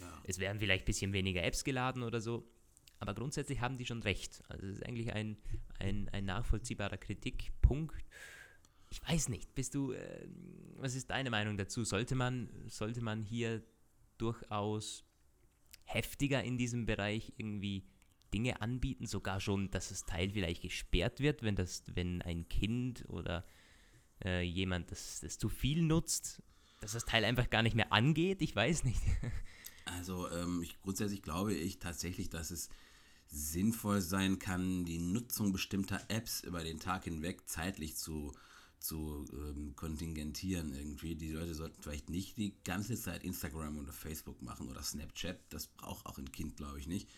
Ja. 0.00 0.22
es 0.24 0.38
werden 0.38 0.58
vielleicht 0.58 0.84
ein 0.84 0.86
bisschen 0.86 1.12
weniger 1.12 1.42
Apps 1.42 1.62
geladen 1.64 2.02
oder 2.02 2.20
so. 2.20 2.48
Aber 3.02 3.14
grundsätzlich 3.14 3.60
haben 3.60 3.78
die 3.78 3.84
schon 3.84 4.00
recht. 4.00 4.44
Also 4.48 4.64
es 4.64 4.76
ist 4.76 4.86
eigentlich 4.86 5.12
ein, 5.12 5.36
ein, 5.80 6.08
ein 6.10 6.24
nachvollziehbarer 6.24 6.98
Kritikpunkt. 6.98 7.96
Ich 8.90 9.02
weiß 9.08 9.28
nicht, 9.28 9.56
bist 9.56 9.74
du, 9.74 9.90
äh, 9.90 10.28
was 10.76 10.94
ist 10.94 11.10
deine 11.10 11.28
Meinung 11.28 11.56
dazu? 11.56 11.82
Sollte 11.82 12.14
man, 12.14 12.48
sollte 12.68 13.02
man 13.02 13.24
hier 13.24 13.60
durchaus 14.18 15.04
heftiger 15.82 16.44
in 16.44 16.56
diesem 16.56 16.86
Bereich 16.86 17.32
irgendwie 17.38 17.88
Dinge 18.32 18.62
anbieten, 18.62 19.08
sogar 19.08 19.40
schon, 19.40 19.68
dass 19.72 19.88
das 19.88 20.04
Teil 20.04 20.30
vielleicht 20.30 20.62
gesperrt 20.62 21.18
wird, 21.18 21.42
wenn 21.42 21.56
das, 21.56 21.82
wenn 21.92 22.22
ein 22.22 22.48
Kind 22.48 23.04
oder 23.08 23.44
äh, 24.24 24.42
jemand 24.42 24.92
das, 24.92 25.18
das 25.22 25.38
zu 25.38 25.48
viel 25.48 25.82
nutzt, 25.82 26.40
dass 26.80 26.92
das 26.92 27.04
Teil 27.04 27.24
einfach 27.24 27.50
gar 27.50 27.64
nicht 27.64 27.74
mehr 27.74 27.92
angeht? 27.92 28.42
Ich 28.42 28.54
weiß 28.54 28.84
nicht. 28.84 29.02
Also 29.84 30.30
ähm, 30.30 30.62
ich, 30.62 30.80
grundsätzlich 30.80 31.22
glaube 31.22 31.54
ich 31.54 31.80
tatsächlich, 31.80 32.30
dass 32.30 32.52
es 32.52 32.68
sinnvoll 33.32 34.02
sein 34.02 34.38
kann, 34.38 34.84
die 34.84 34.98
Nutzung 34.98 35.52
bestimmter 35.52 36.00
Apps 36.08 36.42
über 36.42 36.62
den 36.62 36.78
Tag 36.78 37.04
hinweg 37.04 37.48
zeitlich 37.48 37.96
zu, 37.96 38.32
zu 38.78 39.24
ähm, 39.32 39.74
kontingentieren 39.74 40.74
irgendwie. 40.74 41.14
Die 41.14 41.32
Leute 41.32 41.54
sollten 41.54 41.82
vielleicht 41.82 42.10
nicht 42.10 42.36
die 42.36 42.54
ganze 42.62 42.94
Zeit 42.94 43.24
Instagram 43.24 43.78
oder 43.78 43.92
Facebook 43.92 44.42
machen 44.42 44.68
oder 44.68 44.82
Snapchat. 44.82 45.40
Das 45.48 45.66
braucht 45.66 46.04
auch 46.04 46.18
ein 46.18 46.30
Kind, 46.30 46.58
glaube 46.58 46.78
ich, 46.78 46.86
nicht. 46.86 47.08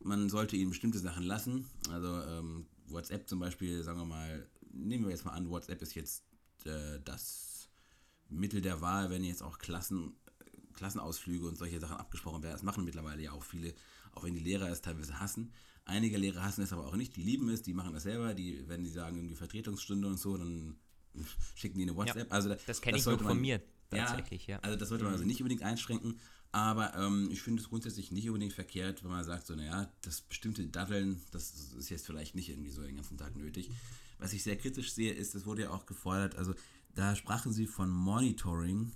Man 0.00 0.30
sollte 0.30 0.56
ihnen 0.56 0.70
bestimmte 0.70 1.00
Sachen 1.00 1.24
lassen. 1.24 1.66
Also 1.90 2.22
ähm, 2.22 2.66
WhatsApp 2.86 3.28
zum 3.28 3.40
Beispiel, 3.40 3.82
sagen 3.82 3.98
wir 3.98 4.06
mal, 4.06 4.48
nehmen 4.70 5.04
wir 5.04 5.10
jetzt 5.10 5.24
mal 5.24 5.32
an, 5.32 5.50
WhatsApp 5.50 5.82
ist 5.82 5.96
jetzt 5.96 6.22
äh, 6.64 7.00
das 7.04 7.68
Mittel 8.28 8.60
der 8.60 8.80
Wahl, 8.80 9.10
wenn 9.10 9.24
jetzt 9.24 9.42
auch 9.42 9.58
Klassen, 9.58 10.14
Klassenausflüge 10.74 11.48
und 11.48 11.56
solche 11.56 11.80
Sachen 11.80 11.96
abgesprochen 11.96 12.44
werden. 12.44 12.52
Das 12.52 12.62
machen 12.62 12.84
mittlerweile 12.84 13.22
ja 13.22 13.32
auch 13.32 13.42
viele, 13.42 13.74
auch 14.18 14.24
wenn 14.24 14.34
die 14.34 14.42
Lehrer 14.42 14.68
es 14.70 14.80
teilweise 14.82 15.20
hassen. 15.20 15.52
Einige 15.84 16.18
Lehrer 16.18 16.42
hassen 16.42 16.62
es 16.62 16.72
aber 16.72 16.86
auch 16.86 16.96
nicht, 16.96 17.16
die 17.16 17.22
lieben 17.22 17.48
es, 17.48 17.62
die 17.62 17.72
machen 17.72 17.94
das 17.94 18.02
selber, 18.02 18.34
die, 18.34 18.68
wenn 18.68 18.84
die 18.84 18.90
sagen, 18.90 19.16
irgendwie 19.16 19.36
Vertretungsstunde 19.36 20.06
und 20.08 20.18
so, 20.18 20.36
dann 20.36 20.76
schicken 21.54 21.78
die 21.78 21.84
eine 21.84 21.96
WhatsApp. 21.96 22.30
also 22.32 22.48
da- 22.50 22.58
Das 22.66 22.80
kenne 22.80 22.98
ich 22.98 23.04
nur 23.06 23.18
von 23.30 23.40
mir 23.40 23.62
tatsächlich, 23.90 24.46
ja. 24.46 24.58
Also 24.60 24.76
das 24.76 24.88
sollte 24.90 25.04
man 25.04 25.12
also 25.14 25.24
nicht 25.24 25.40
unbedingt 25.40 25.62
einschränken, 25.62 26.18
aber 26.52 26.94
ähm, 26.94 27.28
ich 27.30 27.40
finde 27.42 27.62
es 27.62 27.68
grundsätzlich 27.68 28.10
nicht 28.12 28.26
unbedingt 28.28 28.52
verkehrt, 28.52 29.02
wenn 29.02 29.10
man 29.10 29.24
sagt, 29.24 29.46
so, 29.46 29.54
naja, 29.54 29.90
das 30.02 30.20
bestimmte 30.22 30.66
Daddeln, 30.66 31.20
das 31.30 31.72
ist 31.78 31.88
jetzt 31.90 32.06
vielleicht 32.06 32.34
nicht 32.34 32.48
irgendwie 32.50 32.70
so 32.70 32.82
den 32.82 32.96
ganzen 32.96 33.16
Tag 33.16 33.36
nötig. 33.36 33.70
Was 34.18 34.32
ich 34.34 34.42
sehr 34.42 34.56
kritisch 34.56 34.92
sehe, 34.92 35.12
ist, 35.12 35.34
das 35.34 35.46
wurde 35.46 35.62
ja 35.62 35.70
auch 35.70 35.86
gefordert, 35.86 36.36
also 36.36 36.54
da 36.94 37.14
sprachen 37.16 37.52
sie 37.52 37.66
von 37.66 37.88
Monitoring, 37.90 38.92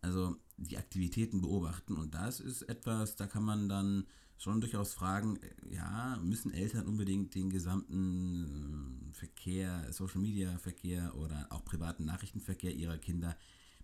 also 0.00 0.36
die 0.56 0.78
Aktivitäten 0.78 1.40
beobachten 1.40 1.96
und 1.96 2.14
das 2.14 2.40
ist 2.40 2.62
etwas, 2.62 3.16
da 3.16 3.26
kann 3.26 3.44
man 3.44 3.68
dann 3.68 4.06
schon 4.42 4.60
durchaus 4.60 4.92
fragen, 4.92 5.36
äh, 5.36 5.74
ja, 5.74 6.18
müssen 6.22 6.52
Eltern 6.52 6.86
unbedingt 6.86 7.34
den 7.34 7.50
gesamten 7.50 9.10
äh, 9.10 9.14
Verkehr, 9.14 9.92
Social 9.92 10.20
Media 10.20 10.58
Verkehr 10.58 11.14
oder 11.16 11.46
auch 11.50 11.64
privaten 11.64 12.04
Nachrichtenverkehr 12.04 12.74
ihrer 12.74 12.98
Kinder 12.98 13.36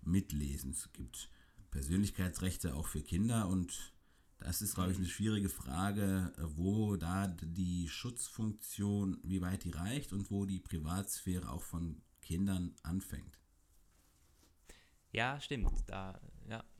mitlesen? 0.02 0.72
Es 0.72 0.92
gibt 0.92 1.30
Persönlichkeitsrechte 1.70 2.74
auch 2.74 2.88
für 2.88 3.02
Kinder 3.02 3.48
und 3.48 3.92
das 4.40 4.62
ist, 4.62 4.74
glaube 4.74 4.92
ich, 4.92 4.98
eine 4.98 5.06
schwierige 5.06 5.48
Frage, 5.48 6.32
äh, 6.36 6.42
wo 6.56 6.96
da 6.96 7.28
die 7.28 7.88
Schutzfunktion, 7.88 9.18
wie 9.22 9.40
weit 9.40 9.64
die 9.64 9.70
reicht 9.70 10.12
und 10.12 10.30
wo 10.30 10.44
die 10.44 10.60
Privatsphäre 10.60 11.50
auch 11.50 11.62
von 11.62 12.02
Kindern 12.20 12.74
anfängt. 12.82 13.38
Ja, 15.12 15.40
stimmt. 15.40 15.72
Da 15.86 16.20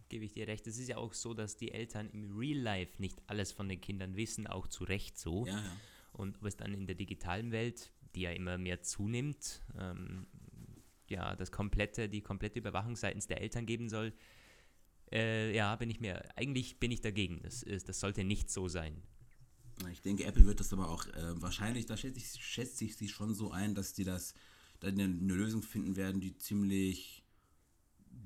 gebe 0.08 0.24
ich 0.24 0.32
dir 0.32 0.46
recht. 0.48 0.66
Es 0.66 0.78
ist 0.78 0.88
ja 0.88 0.96
auch 0.96 1.14
so, 1.14 1.34
dass 1.34 1.56
die 1.56 1.72
Eltern 1.72 2.08
im 2.10 2.36
Real 2.36 2.58
Life 2.58 2.94
nicht 2.98 3.20
alles 3.26 3.52
von 3.52 3.68
den 3.68 3.80
Kindern 3.80 4.16
wissen, 4.16 4.46
auch 4.46 4.66
zu 4.66 4.84
Recht 4.84 5.18
so. 5.18 5.46
Ja, 5.46 5.54
ja. 5.54 5.76
Und 6.12 6.38
ob 6.38 6.44
es 6.44 6.56
dann 6.56 6.74
in 6.74 6.86
der 6.86 6.96
digitalen 6.96 7.52
Welt, 7.52 7.92
die 8.14 8.22
ja 8.22 8.30
immer 8.30 8.58
mehr 8.58 8.82
zunimmt, 8.82 9.62
ähm, 9.78 10.26
ja, 11.08 11.36
das 11.36 11.50
komplette, 11.50 12.08
die 12.08 12.20
komplette 12.20 12.58
Überwachung 12.58 12.96
seitens 12.96 13.26
der 13.26 13.40
Eltern 13.40 13.66
geben 13.66 13.88
soll, 13.88 14.12
äh, 15.10 15.54
ja, 15.54 15.74
bin 15.76 15.90
ich 15.90 16.00
mir, 16.00 16.22
eigentlich 16.36 16.78
bin 16.80 16.90
ich 16.90 17.00
dagegen. 17.00 17.40
Das, 17.42 17.62
ist, 17.62 17.88
das 17.88 18.00
sollte 18.00 18.24
nicht 18.24 18.50
so 18.50 18.68
sein. 18.68 19.02
Ich 19.92 20.02
denke, 20.02 20.24
Apple 20.24 20.44
wird 20.44 20.60
das 20.60 20.72
aber 20.72 20.88
auch 20.88 21.06
äh, 21.06 21.40
wahrscheinlich, 21.40 21.86
da 21.86 21.96
schätze 21.96 22.18
ich, 22.18 22.44
schätze 22.44 22.84
ich 22.84 22.96
sie 22.96 23.08
schon 23.08 23.34
so 23.34 23.52
ein, 23.52 23.74
dass 23.74 23.94
die 23.94 24.04
das 24.04 24.34
dann 24.80 24.94
eine, 24.94 25.04
eine 25.04 25.34
Lösung 25.34 25.62
finden 25.62 25.96
werden, 25.96 26.20
die 26.20 26.36
ziemlich 26.36 27.24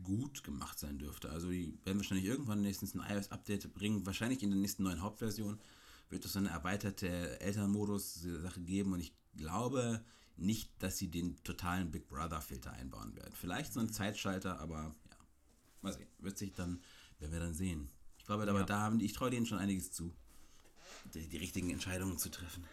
gut 0.02 0.42
gemacht 0.44 0.78
sein 0.78 0.98
dürfte. 0.98 1.30
Also 1.30 1.50
die 1.50 1.78
werden 1.84 1.98
wahrscheinlich 1.98 2.26
irgendwann 2.26 2.62
nächstens 2.62 2.94
ein 2.94 3.02
iOS-Update 3.08 3.72
bringen, 3.74 4.04
wahrscheinlich 4.06 4.42
in 4.42 4.50
der 4.50 4.58
nächsten 4.58 4.82
neuen 4.82 5.02
Hauptversion 5.02 5.58
wird 6.10 6.24
es 6.24 6.32
so 6.34 6.38
eine 6.38 6.50
erweiterte 6.50 7.40
Elternmodus-Sache 7.40 8.60
geben 8.60 8.92
und 8.92 9.00
ich 9.00 9.14
glaube 9.36 10.04
nicht, 10.36 10.70
dass 10.82 10.98
sie 10.98 11.08
den 11.08 11.42
totalen 11.42 11.90
Big 11.90 12.08
Brother-Filter 12.08 12.72
einbauen 12.72 13.14
werden. 13.16 13.32
Vielleicht 13.34 13.72
so 13.72 13.80
ein 13.80 13.90
Zeitschalter, 13.92 14.58
aber 14.60 14.94
ja, 15.10 15.16
mal 15.80 15.92
sehen. 15.92 16.08
Wird 16.18 16.36
sich 16.38 16.52
dann, 16.52 16.82
werden 17.18 17.32
wir 17.32 17.40
dann 17.40 17.54
sehen. 17.54 17.88
Ich 18.18 18.24
glaube, 18.24 18.42
aber 18.42 18.60
Ja. 18.60 18.66
da 18.66 18.80
haben 18.80 18.98
die, 18.98 19.06
ich 19.06 19.12
traue 19.12 19.30
denen 19.30 19.46
schon 19.46 19.58
einiges 19.58 19.92
zu, 19.92 20.12
die, 21.14 21.28
die 21.28 21.36
richtigen 21.38 21.70
Entscheidungen 21.70 22.18
zu 22.18 22.30
treffen. 22.30 22.64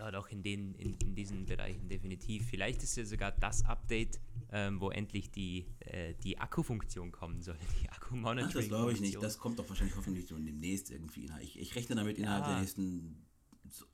Ja, 0.00 0.10
doch 0.10 0.28
in, 0.30 0.42
den, 0.42 0.74
in, 0.76 0.94
in 0.94 1.14
diesen 1.14 1.44
Bereichen 1.44 1.86
definitiv. 1.90 2.46
Vielleicht 2.48 2.82
ist 2.82 2.96
ja 2.96 3.04
sogar 3.04 3.32
das 3.32 3.66
Update, 3.66 4.18
ähm, 4.50 4.80
wo 4.80 4.88
endlich 4.88 5.30
die, 5.30 5.66
äh, 5.80 6.14
die 6.24 6.38
Akkufunktion 6.38 7.12
kommen 7.12 7.42
soll. 7.42 7.58
Die 7.82 7.90
Ach, 7.90 7.96
Akku-Monitoring. 7.98 8.54
das 8.54 8.68
glaube 8.68 8.92
ich 8.94 9.00
nicht. 9.02 9.22
Das 9.22 9.38
kommt 9.38 9.58
doch 9.58 9.68
wahrscheinlich 9.68 9.94
hoffentlich 9.94 10.26
so 10.26 10.38
demnächst 10.38 10.90
irgendwie. 10.90 11.30
Ich, 11.42 11.58
ich 11.58 11.74
rechne 11.76 11.96
damit 11.96 12.16
innerhalb 12.16 12.44
Ja. 12.44 12.52
der 12.52 12.60
nächsten 12.60 13.26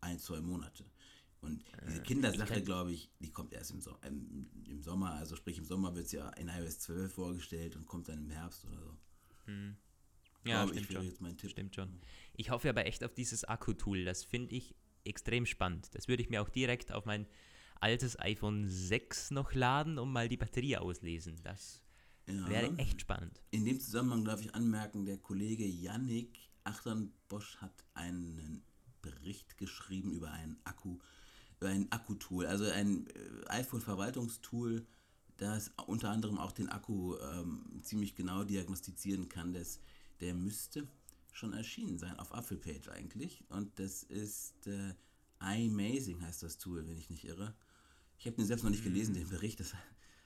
ein, 0.01 0.21
zwei 0.21 0.40
Monate. 0.40 0.85
Und 1.40 1.64
diese 1.88 1.99
ich 1.99 2.05
Kindersache, 2.05 2.62
glaube 2.62 2.92
ich, 2.92 3.11
die 3.19 3.33
kommt 3.33 3.53
erst 3.53 3.73
im, 3.73 3.81
so 3.81 3.97
im, 4.07 4.49
im 4.69 4.83
Sommer. 4.85 5.11
Also 5.14 5.35
sprich, 5.35 5.59
im 5.59 5.64
Sommer 5.64 5.92
wird 5.97 6.07
es 6.07 6.12
ja 6.12 6.29
in 6.35 6.47
iOS 6.47 6.79
12 6.79 7.12
vorgestellt 7.12 7.75
und 7.75 7.85
kommt 7.85 8.09
dann 8.09 8.19
im 8.19 8.31
Herbst 8.31 8.64
oder 8.64 8.79
so. 8.81 8.97
Ja, 10.45 10.64
glaube 10.64 10.73
stimmt 10.75 10.92
schon. 10.92 11.05
jetzt 11.05 11.21
mein 11.21 11.37
Tipp. 11.37 11.51
Stimmt 11.51 11.75
schon. 11.75 11.99
Ich 12.33 12.51
hoffe 12.51 12.71
aber 12.71 12.87
echt 12.87 13.03
auf 13.03 13.12
dieses 13.12 13.42
Akku-Tool. 13.42 14.05
Das 14.05 14.23
finde 14.23 14.55
ich 14.55 14.77
extrem 15.07 15.47
spannend. 15.47 15.95
Das 15.95 16.09
würde 16.09 16.23
ich 16.23 16.29
mir 16.31 16.42
auch 16.42 16.49
direkt 16.49 16.92
auf 16.92 17.05
mein 17.05 17.27
altes 17.81 18.19
iPhone 18.19 18.69
6 18.69 19.31
noch 19.33 19.53
laden 19.55 19.99
und 19.99 20.11
mal 20.12 20.29
die 20.29 20.37
Batterie 20.37 20.77
auslesen. 20.79 21.37
Das 21.42 21.83
Ja. 22.27 22.49
wäre 22.49 22.77
echt 22.79 23.01
spannend. 23.01 23.42
In 23.51 23.64
dem 23.64 23.79
Zusammenhang 23.81 24.25
darf 24.25 24.40
ich 24.40 24.55
anmerken, 24.55 25.05
der 25.05 25.19
Kollege 25.19 25.64
Yannick 25.64 26.38
Achternbosch 26.64 27.57
hat 27.59 27.85
einen 27.95 28.62
Bericht 29.03 29.57
geschrieben 29.59 30.12
über 30.12 30.33
einen 30.33 30.57
Akku, 30.64 30.99
über 31.61 31.69
ein 31.69 31.90
Akkutool, 31.92 32.47
also 32.47 32.64
ein 32.64 33.07
äh, 33.07 33.49
iPhone-Verwaltungstool, 33.49 34.85
das 35.37 35.71
unter 35.87 36.11
anderem 36.11 36.38
auch 36.38 36.53
den 36.53 36.69
Akku 36.69 37.14
ähm, 37.19 37.81
ziemlich 37.83 38.14
genau 38.16 38.42
diagnostizieren 38.42 39.29
kann. 39.29 39.53
Das, 39.53 39.81
der 40.21 40.35
müsste 40.35 40.88
schon 41.37 41.53
erschienen 41.53 41.99
sein 41.99 42.18
auf 42.18 42.35
Apfelpage 42.35 42.88
eigentlich. 42.88 43.44
Und 43.49 43.79
das 43.79 44.03
ist 44.03 44.66
äh, 44.66 44.94
iMazing 45.40 46.22
heißt 46.22 46.42
das 46.42 46.59
Tool, 46.59 46.87
wenn 46.88 46.96
ich 46.96 47.11
nicht 47.11 47.25
irre. 47.25 47.55
Ich 48.18 48.27
habe 48.27 48.37
den 48.37 48.46
selbst 48.46 48.62
noch 48.62 48.70
nicht 48.70 48.85
gelesen, 48.85 49.14
den 49.14 49.29
Bericht. 49.29 49.61
Das, 49.61 49.75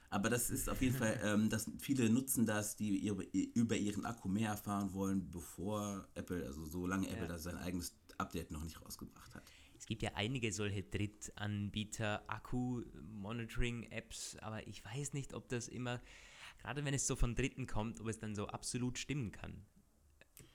aber 0.09 0.31
das 0.31 0.51
ist 0.51 0.69
auf 0.69 0.81
jeden 0.81 0.97
Fall, 0.97 1.21
ähm, 1.25 1.51
dass 1.51 1.69
viele 1.81 2.09
nutzen 2.11 2.47
das, 2.47 2.77
die 2.77 2.97
ihre, 2.99 3.25
über 3.55 3.77
ihren 3.77 4.05
Akku 4.05 4.29
mehr 4.29 4.51
erfahren 4.51 4.93
wollen, 4.93 5.31
bevor 5.31 6.07
Apple, 6.15 6.47
also 6.47 6.65
solange 6.67 7.09
Apple 7.09 7.23
Ja. 7.23 7.29
das 7.29 7.43
sein 7.43 7.57
eigenes 7.57 7.97
Update 8.19 8.51
noch 8.53 8.63
nicht 8.63 8.81
rausgebracht 8.81 9.35
hat. 9.35 9.43
Es 9.77 9.87
gibt 9.87 10.03
ja 10.03 10.13
einige 10.15 10.53
solche 10.53 10.83
Drittanbieter, 10.83 12.23
Akku-Monitoring-Apps, 12.29 14.37
aber 14.37 14.67
ich 14.69 14.85
weiß 14.85 15.15
nicht, 15.15 15.33
ob 15.35 15.49
das 15.49 15.69
immer, 15.69 16.01
gerade 16.59 16.85
wenn 16.85 16.95
es 16.95 17.07
so 17.07 17.17
von 17.17 17.35
Dritten 17.35 17.67
kommt, 17.67 17.99
ob 17.99 18.07
es 18.07 18.19
dann 18.19 18.35
so 18.37 18.47
absolut 18.47 18.99
stimmen 18.99 19.33
kann. 19.33 19.65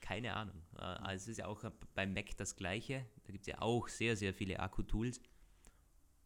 Keine 0.06 0.36
Ahnung. 0.36 0.62
Äh, 0.78 0.82
also 0.82 1.24
es 1.24 1.28
ist 1.30 1.38
ja 1.38 1.48
auch 1.48 1.64
beim 1.96 2.14
Mac 2.14 2.38
das 2.38 2.56
Gleiche. 2.56 3.06
Da 3.26 3.32
gibt 3.32 3.42
es 3.42 3.48
ja 3.48 3.62
auch 3.62 3.88
sehr, 3.88 4.16
sehr 4.16 4.34
viele 4.34 4.60
Akku-Tools. 4.60 5.20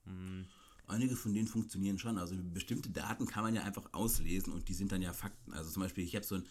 Hm. 0.05 0.45
Einige 0.87 1.15
von 1.15 1.33
denen 1.33 1.47
funktionieren 1.47 1.97
schon. 1.97 2.17
Also 2.17 2.35
bestimmte 2.37 2.89
Daten 2.89 3.25
kann 3.25 3.43
man 3.43 3.55
ja 3.55 3.63
einfach 3.63 3.93
auslesen 3.93 4.51
und 4.53 4.67
die 4.67 4.73
sind 4.73 4.91
dann 4.91 5.01
ja 5.01 5.13
Fakten. 5.13 5.53
Also 5.53 5.69
zum 5.71 5.83
Beispiel, 5.83 6.03
ich 6.03 6.15
habe 6.15 6.25
so 6.25 6.35
ein 6.35 6.45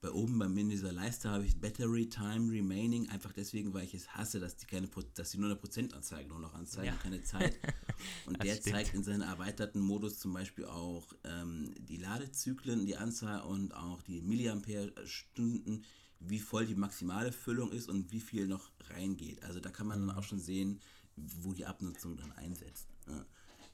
bei 0.00 0.10
oben 0.10 0.38
bei 0.38 0.48
mir 0.48 0.60
in 0.60 0.68
dieser 0.68 0.92
Leiste 0.92 1.30
habe 1.30 1.46
ich 1.46 1.58
Battery 1.58 2.08
Time 2.08 2.52
Remaining, 2.52 3.08
einfach 3.08 3.32
deswegen, 3.32 3.72
weil 3.72 3.84
ich 3.84 3.94
es 3.94 4.08
hasse, 4.10 4.40
dass 4.40 4.56
die 4.56 4.66
keine 4.66 4.88
dass 5.14 5.30
die 5.30 5.38
nur 5.38 5.48
eine 5.48 5.56
Prozentanzeige 5.56 6.28
nur 6.28 6.38
noch 6.38 6.54
anzeigen, 6.54 6.88
ja. 6.88 7.02
keine 7.02 7.22
Zeit. 7.22 7.58
Und 8.26 8.42
der 8.42 8.56
stimmt. 8.56 8.76
zeigt 8.76 8.94
in 8.94 9.02
seinem 9.02 9.22
erweiterten 9.22 9.80
Modus 9.80 10.18
zum 10.18 10.34
Beispiel 10.34 10.66
auch 10.66 11.12
ähm, 11.24 11.74
die 11.78 11.96
Ladezyklen, 11.96 12.84
die 12.84 12.96
Anzahl 12.96 13.40
und 13.40 13.74
auch 13.74 14.02
die 14.02 14.20
Milliampere-Stunden, 14.20 15.82
wie 16.20 16.38
voll 16.38 16.66
die 16.66 16.74
maximale 16.74 17.32
Füllung 17.32 17.72
ist 17.72 17.88
und 17.88 18.12
wie 18.12 18.20
viel 18.20 18.46
noch 18.46 18.70
reingeht. 18.90 19.42
Also 19.42 19.60
da 19.60 19.70
kann 19.70 19.86
man 19.86 20.02
mhm. 20.02 20.08
dann 20.08 20.16
auch 20.16 20.24
schon 20.24 20.40
sehen, 20.40 20.80
wo 21.16 21.52
die 21.52 21.66
Abnutzung 21.66 22.16
dann 22.16 22.32
einsetzt. 22.32 22.88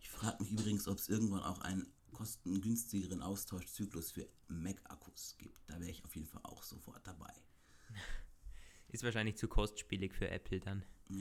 Ich 0.00 0.10
frage 0.10 0.42
mich 0.42 0.52
übrigens, 0.52 0.88
ob 0.88 0.98
es 0.98 1.08
irgendwann 1.08 1.42
auch 1.42 1.60
einen 1.60 1.86
kostengünstigeren 2.12 3.22
Austauschzyklus 3.22 4.12
für 4.12 4.28
Mac-Akkus 4.48 5.36
gibt. 5.38 5.58
Da 5.66 5.80
wäre 5.80 5.90
ich 5.90 6.04
auf 6.04 6.14
jeden 6.14 6.28
Fall 6.28 6.42
auch 6.44 6.62
sofort 6.62 7.06
dabei. 7.06 7.32
Ist 8.88 9.02
wahrscheinlich 9.02 9.36
zu 9.36 9.48
kostspielig 9.48 10.14
für 10.14 10.28
Apple 10.28 10.60
dann. 10.60 10.84
Ja, 11.08 11.16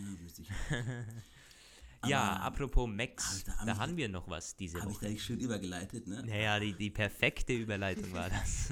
ja, 2.07 2.35
apropos 2.37 2.89
Macs, 2.89 3.43
da, 3.45 3.65
da 3.65 3.77
haben 3.77 3.97
wir 3.97 4.09
noch 4.09 4.29
was 4.29 4.55
diese 4.55 4.77
Woche. 4.77 4.83
Habe 4.83 5.13
ich 5.13 5.19
da 5.19 5.23
schön 5.23 5.39
übergeleitet, 5.39 6.07
ne? 6.07 6.23
Naja, 6.23 6.59
die, 6.59 6.73
die 6.73 6.89
perfekte 6.89 7.53
Überleitung 7.53 8.11
war 8.13 8.29
das. 8.29 8.69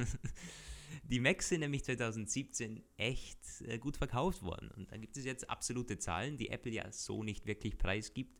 Die 1.09 1.19
Macs 1.19 1.49
sind 1.49 1.61
nämlich 1.61 1.83
2017 1.83 2.83
echt 2.97 3.39
äh, 3.61 3.79
gut 3.79 3.97
verkauft 3.97 4.43
worden. 4.43 4.69
Und 4.77 4.91
dann 4.91 5.01
gibt 5.01 5.17
es 5.17 5.25
jetzt 5.25 5.49
absolute 5.49 5.97
Zahlen, 5.97 6.37
die 6.37 6.49
Apple 6.49 6.71
ja 6.71 6.91
so 6.91 7.23
nicht 7.23 7.47
wirklich 7.47 7.79
preisgibt 7.79 8.39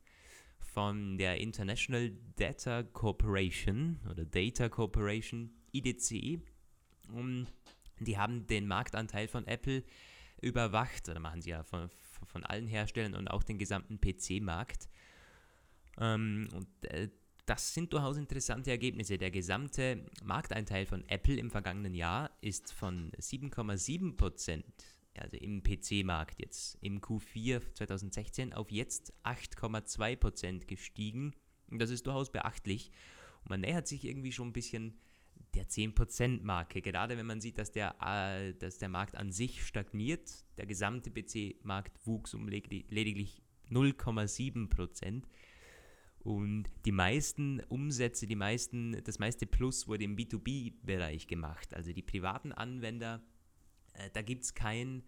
von 0.60 1.18
der 1.18 1.38
International 1.38 2.12
Data 2.36 2.84
Corporation 2.84 4.00
oder 4.10 4.24
Data 4.24 4.70
Corporation, 4.70 5.50
IDC. 5.72 6.42
Und 7.12 7.48
die 8.00 8.20
haben 8.20 8.46
den 8.46 8.68
Marktanteil 8.68 9.28
von 9.28 9.48
Apple 9.48 9.84
überwacht, 10.40 11.10
oder 11.10 11.20
machen 11.20 11.42
sie 11.42 11.50
ja 11.50 11.64
von, 11.64 11.90
von 12.28 12.44
allen 12.44 12.68
Herstellern 12.68 13.16
und 13.16 13.30
auch 13.30 13.42
den 13.42 13.58
gesamten 13.58 14.00
PC-Markt. 14.00 14.90
Ähm, 15.98 16.48
und 16.54 16.68
äh, 16.86 17.10
das 17.50 17.74
sind 17.74 17.92
durchaus 17.94 18.18
interessante 18.18 18.70
Ergebnisse. 18.70 19.18
Der 19.18 19.32
gesamte 19.32 20.06
Markteinteil 20.24 20.86
von 20.86 21.04
Apple 21.08 21.36
im 21.36 21.50
vergangenen 21.50 21.96
Jahr 21.96 22.30
ist 22.42 22.72
von 22.72 23.12
7,7 23.14 24.16
Prozent 24.16 24.66
also 25.18 25.36
im 25.38 25.64
PC-Markt 25.64 26.40
jetzt 26.40 26.78
im 26.82 27.02
Q4 27.02 27.74
2016 27.74 28.54
auf 28.54 28.72
jetzt 28.72 29.14
8,2% 29.24 30.68
gestiegen. 30.68 31.34
Und 31.70 31.80
das 31.82 31.90
ist 31.90 32.06
durchaus 32.06 32.32
beachtlich. 32.32 32.92
Und 33.44 33.50
man 33.50 33.62
nähert 33.62 33.88
sich 33.88 34.06
irgendwie 34.06 34.32
schon 34.32 34.50
ein 34.50 34.54
bisschen 34.54 35.00
der 35.56 35.68
10%-Marke, 35.68 36.82
gerade 36.82 37.18
wenn 37.18 37.26
man 37.26 37.42
sieht, 37.42 37.58
dass 37.58 37.72
der, 37.72 37.96
äh, 38.00 38.54
dass 38.54 38.78
der 38.78 38.90
Markt 38.90 39.16
an 39.16 39.32
sich 39.32 39.66
stagniert. 39.66 40.46
Der 40.58 40.68
gesamte 40.68 41.10
PC-Markt 41.10 42.06
wuchs 42.06 42.36
um 42.36 42.48
lediglich 42.48 43.42
0,7%. 43.72 45.24
Und 46.20 46.66
die 46.86 46.92
meisten 46.92 47.62
Umsätze, 47.70 48.28
die 48.28 48.36
meisten, 48.36 49.02
das 49.04 49.20
meiste 49.20 49.46
Plus 49.46 49.88
wurde 49.88 50.04
im 50.04 50.16
B2B-Bereich 50.16 51.28
gemacht. 51.28 51.74
Also 51.74 51.94
die 51.94 52.02
privaten 52.02 52.52
Anwender 52.52 53.22
äh, 54.00 54.10
da 54.14 54.22
gibt 54.22 54.44
es 54.44 54.54
kein, 54.54 55.04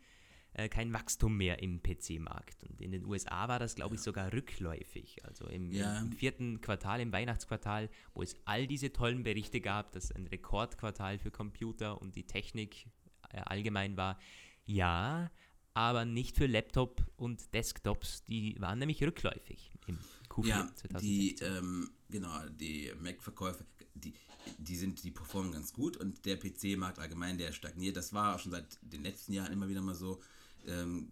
äh, 0.53 0.69
kein 0.69 0.93
Wachstum 0.93 1.37
mehr 1.37 1.61
im 1.61 1.81
PC-Markt. 1.81 2.63
Und 2.63 2.81
in 2.81 2.91
den 2.91 3.05
USA 3.05 3.47
war 3.47 3.59
das, 3.59 3.75
glaube 3.75 3.95
ich, 3.95 4.01
sogar 4.01 4.31
rückläufig. 4.33 5.23
Also 5.25 5.47
im, 5.47 5.71
ja. 5.71 5.99
im, 5.99 6.11
vierten 6.11 6.61
Quartal, 6.61 6.99
im 7.01 7.11
Weihnachtsquartal, 7.11 7.89
wo 8.13 8.21
es 8.21 8.35
all 8.45 8.67
diese 8.67 8.91
tollen 8.91 9.23
Berichte 9.23 9.61
gab, 9.61 9.91
dass 9.93 10.11
ein 10.11 10.27
Rekordquartal 10.27 11.19
für 11.19 11.31
Computer 11.31 12.01
und 12.01 12.15
die 12.15 12.27
Technik 12.27 12.87
äh, 13.31 13.37
allgemein 13.37 13.97
war. 13.97 14.19
Ja, 14.65 15.31
aber 15.73 16.05
nicht 16.05 16.35
für 16.35 16.47
Laptop 16.47 17.05
und 17.15 17.53
Desktops. 17.53 18.25
Die 18.25 18.59
waren 18.59 18.79
nämlich 18.79 19.01
rückläufig 19.03 19.71
im 19.87 19.97
Q4 20.31 20.47
ja, 20.47 20.71
2016. 20.75 20.99
Die, 21.01 21.35
ähm, 21.41 21.91
genau, 22.09 22.39
die 22.49 22.91
Mac-Verkäufe, 23.01 23.65
die, 23.93 24.13
die 24.57 24.75
sind, 24.75 25.03
die 25.03 25.11
performen 25.11 25.51
ganz 25.51 25.73
gut 25.73 25.97
und 25.97 26.25
der 26.25 26.37
PC-Markt 26.37 26.99
allgemein, 26.99 27.37
der 27.37 27.51
stagniert. 27.51 27.97
Das 27.97 28.13
war 28.13 28.35
auch 28.35 28.39
schon 28.39 28.51
seit 28.51 28.79
den 28.81 29.03
letzten 29.03 29.33
Jahren 29.33 29.51
immer 29.51 29.67
wieder 29.67 29.81
mal 29.81 29.95
so. 29.95 30.21
Ähm, 30.65 31.09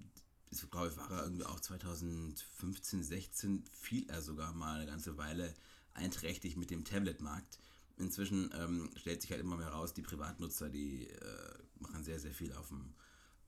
ich 0.51 0.69
glaube, 0.71 0.95
war 0.97 1.11
er 1.11 1.23
irgendwie 1.23 1.45
auch 1.45 1.59
2015, 1.59 3.03
16 3.03 3.65
fiel 3.71 4.09
er 4.09 4.21
sogar 4.21 4.53
mal 4.53 4.77
eine 4.77 4.89
ganze 4.89 5.17
Weile 5.17 5.53
einträchtig 5.93 6.55
mit 6.55 6.71
dem 6.71 6.85
Tablet-Markt. 6.85 7.59
Inzwischen 7.97 8.49
ähm, 8.57 8.89
stellt 8.95 9.21
sich 9.21 9.31
halt 9.31 9.41
immer 9.41 9.57
mehr 9.57 9.69
raus, 9.69 9.93
die 9.93 10.01
Privatnutzer, 10.01 10.69
die 10.69 11.07
äh, 11.07 11.53
machen 11.79 12.03
sehr, 12.03 12.19
sehr 12.19 12.33
viel 12.33 12.53
auf 12.53 12.69
dem 12.69 12.93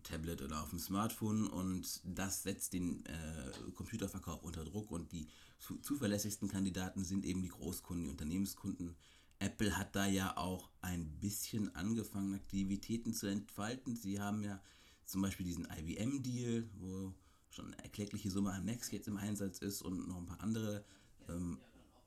Tablet 0.04 0.42
oder 0.42 0.62
auf 0.62 0.70
dem 0.70 0.80
Smartphone 0.80 1.48
und 1.48 2.02
das 2.04 2.44
setzt 2.44 2.74
den 2.74 3.06
äh, 3.06 3.72
Computerverkauf 3.76 4.44
unter 4.44 4.64
Druck 4.64 4.92
und 4.92 5.12
die 5.12 5.28
zu 5.60 5.78
zuverlässigsten 5.78 6.48
Kandidaten 6.48 7.04
sind 7.04 7.26
eben 7.26 7.42
die 7.42 7.50
Großkunden, 7.50 8.06
die 8.06 8.12
Unternehmenskunden, 8.12 8.96
Apple 9.42 9.76
hat 9.76 9.96
da 9.96 10.06
ja 10.06 10.38
auch 10.38 10.70
ein 10.82 11.20
bisschen 11.20 11.74
angefangen, 11.76 12.36
Aktivitäten 12.36 13.14
zu 13.14 13.26
entfalten. 13.26 13.96
Sie 13.96 14.20
haben 14.20 14.44
ja 14.44 14.62
zum 15.06 15.24
Beispiel 15.24 15.46
diesen 15.46 15.66
IBM-Deal, 15.66 16.70
wo 16.80 17.14
schon 17.50 17.74
eine 17.74 17.84
erkleckliche 17.84 18.30
Summe 18.30 18.52
an 18.52 18.66
Macs 18.66 18.92
jetzt 18.92 19.08
im 19.08 19.18
Einsatz 19.18 19.58
ist 19.60 19.82
und 19.82 20.08
noch 20.08 20.18
ein 20.18 20.28
paar 20.28 20.42
andere 20.42 20.86
ähm, 21.28 21.58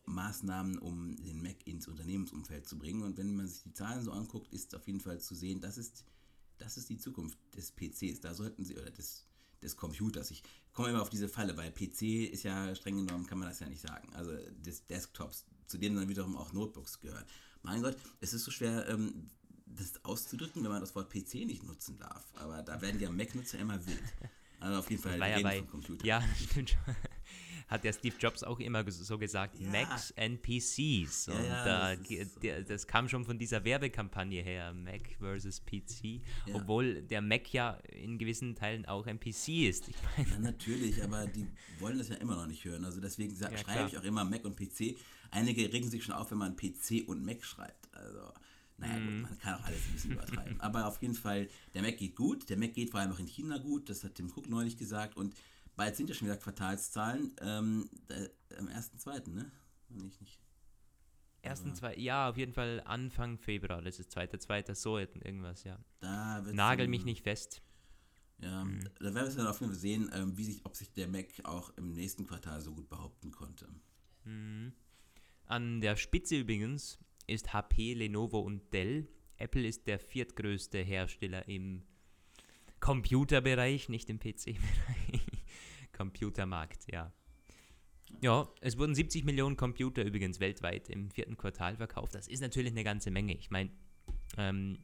Maßnahmen, 0.07 0.78
um 0.78 1.16
den 1.16 1.42
Mac 1.42 1.66
ins 1.66 1.88
Unternehmensumfeld 1.88 2.68
zu 2.68 2.78
bringen. 2.78 3.02
Und 3.02 3.16
wenn 3.16 3.35
man 3.35 3.48
sich 3.48 3.62
die 3.62 3.72
Zahlen 3.72 4.04
so 4.04 4.12
anguckt, 4.12 4.52
ist 4.52 4.74
auf 4.74 4.87
jeden 4.87 5.00
Fall 5.00 5.20
zu 5.20 5.35
sehen, 5.35 5.61
das 5.61 5.76
ist, 5.76 6.04
das 6.58 6.76
ist 6.76 6.88
die 6.88 6.98
Zukunft 6.98 7.38
des 7.54 7.72
PCs. 7.72 8.20
Da 8.20 8.34
sollten 8.34 8.64
sie, 8.64 8.76
oder 8.76 8.90
des, 8.90 9.26
des 9.62 9.76
Computers. 9.76 10.30
Ich 10.30 10.42
komme 10.72 10.90
immer 10.90 11.02
auf 11.02 11.10
diese 11.10 11.28
Falle, 11.28 11.56
weil 11.56 11.70
PC 11.72 12.30
ist 12.32 12.42
ja 12.42 12.74
streng 12.74 12.96
genommen, 13.04 13.26
kann 13.26 13.38
man 13.38 13.48
das 13.48 13.60
ja 13.60 13.68
nicht 13.68 13.82
sagen. 13.82 14.12
Also 14.14 14.32
des 14.64 14.86
Desktops, 14.86 15.46
zu 15.66 15.78
denen 15.78 15.96
dann 15.96 16.08
wiederum 16.08 16.36
auch 16.36 16.52
Notebooks 16.52 17.00
gehören. 17.00 17.24
Mein 17.62 17.82
Gott, 17.82 17.96
es 18.20 18.34
ist 18.34 18.44
so 18.44 18.50
schwer, 18.50 18.88
ähm, 18.88 19.30
das 19.66 20.04
auszudrücken, 20.04 20.62
wenn 20.62 20.70
man 20.70 20.80
das 20.80 20.94
Wort 20.94 21.10
PC 21.10 21.46
nicht 21.46 21.62
nutzen 21.64 21.98
darf. 21.98 22.24
Aber 22.34 22.62
da 22.62 22.80
werden 22.80 23.00
ja 23.00 23.10
Mac-Nutzer 23.10 23.58
immer 23.58 23.84
wild. 23.86 24.02
Also 24.60 24.78
auf 24.78 24.90
jeden 24.90 25.02
Fall 25.02 25.18
ja 25.18 25.40
bei, 25.40 25.62
Computer. 25.62 26.06
Ja, 26.06 26.22
stimmt 26.50 26.70
schon 26.70 26.96
hat 27.74 27.84
der 27.84 27.92
Steve 27.92 28.14
Jobs 28.18 28.42
auch 28.42 28.60
immer 28.60 28.90
so 28.90 29.18
gesagt, 29.18 29.58
ja. 29.58 29.68
Macs 29.68 30.14
and 30.16 30.40
PCs. 30.42 31.28
Und 31.28 31.44
ja, 31.44 31.66
ja, 31.66 31.96
das, 31.96 32.10
ist, 32.10 32.42
der, 32.42 32.62
das, 32.62 32.87
kam 32.87 33.08
schon 33.08 33.24
von 33.24 33.38
dieser 33.38 33.64
Werbekampagne 33.64 34.42
her, 34.42 34.72
Mac 34.72 35.16
versus 35.18 35.60
PC, 35.60 36.20
obwohl 36.52 37.02
der 37.02 37.20
Mac 37.20 37.52
ja 37.52 37.72
in 37.92 38.18
gewissen 38.18 38.54
Teilen 38.54 38.87
auch 38.87 39.06
ein 39.06 39.18
PC 39.18 39.48
ist. 39.68 39.88
Ich 39.88 39.96
mein, 40.16 40.30
ja, 40.30 40.38
natürlich, 40.38 41.02
aber 41.02 41.26
die 41.26 41.46
wollen 41.80 41.98
das 41.98 42.08
ja 42.08 42.16
immer 42.16 42.37
noch 42.37 42.46
nicht 42.46 42.64
hören. 42.64 42.84
Also 42.84 43.00
deswegen 43.00 43.34
schreibe 43.37 43.56
klar. 43.56 43.87
ich 43.88 43.98
auch 43.98 44.04
immer 44.04 44.24
Mac 44.24 44.44
und 44.44 44.56
PC. 44.56 44.96
Einige 45.30 45.72
regen 45.72 45.90
sich 45.90 46.04
schon 46.04 46.14
auf, 46.14 46.30
wenn 46.30 46.38
man 46.38 46.56
PC 46.56 47.06
und 47.06 47.24
Mac 47.24 47.44
schreibt. 47.44 47.92
Also 47.92 48.32
naja, 48.76 48.98
gut, 48.98 49.10
mhm. 49.10 49.22
man 49.22 49.38
kann 49.38 49.54
auch 49.54 49.64
alles 49.64 49.80
ein 49.87 49.92
bisschen 49.92 50.12
übertreiben. 50.12 50.60
Aber 50.60 50.87
auf 50.87 51.00
jeden 51.00 51.14
Fall, 51.14 51.48
der 51.74 51.82
Mac 51.82 51.96
geht 51.96 52.16
gut. 52.16 52.48
Der 52.48 52.56
Mac 52.56 52.74
geht 52.74 52.90
vor 52.90 53.00
allem 53.00 53.12
auch 53.12 53.18
in 53.18 53.26
China 53.26 53.58
gut. 53.58 53.88
Das 53.88 54.04
hat 54.04 54.14
Tim 54.14 54.32
Cook 54.34 54.48
neulich 54.48 54.76
gesagt. 54.76 55.16
Und 55.16 55.34
bald 55.76 55.96
sind 55.96 56.08
ja 56.08 56.14
schon 56.14 56.28
wieder 56.28 56.37
Quartalszahlen. 56.37 57.34
Ähm, 57.40 57.88
der, 58.08 58.30
am 58.58 58.68
1.2., 58.68 59.30
ne? 59.30 59.50
Nicht, 59.88 60.20
nicht. 60.20 60.40
Ersten, 61.42 61.74
zwei, 61.74 61.94
ja, 61.96 62.30
auf 62.30 62.38
jeden 62.38 62.54
Fall 62.54 62.82
Anfang 62.87 63.37
Februar, 63.37 63.82
das 63.82 63.98
ist 63.98 64.10
zweiter, 64.10 64.40
zweiter, 64.40 64.74
so 64.74 64.96
irgendwas, 64.96 65.64
ja. 65.64 65.78
Da 66.00 66.40
Nagel 66.40 66.88
mich 66.88 67.04
nicht 67.04 67.22
fest. 67.22 67.60
Ja, 68.38 68.64
mhm. 68.64 68.80
da 68.98 69.14
werden 69.14 69.28
wir 69.28 69.37
dann 69.37 69.46
auf 69.46 69.60
jeden 69.60 69.72
Fall 69.72 69.80
sehen, 69.80 70.10
ähm, 70.14 70.37
wie 70.38 70.44
sich, 70.44 70.64
ob 70.64 70.74
sich 70.74 70.92
der 70.92 71.06
Mac 71.06 71.26
auch 71.44 71.70
im 71.76 71.92
nächsten 71.92 72.26
Quartal 72.26 72.60
so 72.62 72.72
gut 72.72 72.88
behaupten 72.88 73.30
konnte. 73.30 73.68
Mhm. 74.24 74.72
An 75.46 75.82
der 75.82 75.96
Spitze 75.96 76.37
übrigens 76.37 76.98
ist 77.26 77.52
HP, 77.52 77.94
Lenovo 77.94 78.40
und 78.40 78.72
Dell. 78.72 79.06
Apple 79.37 79.66
ist 79.66 79.87
der 79.87 79.98
viertgrößte 79.98 80.78
Hersteller 80.78 81.46
im 81.46 81.82
Computerbereich, 82.80 83.88
nicht 83.88 84.08
im 84.08 84.18
PC-Bereich. 84.18 85.33
Computermarkt, 85.94 86.92
ja. 86.92 87.12
Ja, 88.20 88.48
es 88.61 88.78
wurden 88.78 88.94
70 88.94 89.24
Millionen 89.24 89.57
Computer 89.57 90.04
übrigens 90.04 90.38
weltweit 90.38 90.88
im 90.88 91.11
vierten 91.11 91.37
Quartal 91.37 91.76
verkauft. 91.76 92.14
Das 92.14 92.28
ist 92.28 92.40
natürlich 92.40 92.72
eine 92.72 92.85
ganze 92.85 93.11
Menge. 93.11 93.35
Ich 93.35 93.50
meine, 93.50 93.70
ähm, 94.37 94.78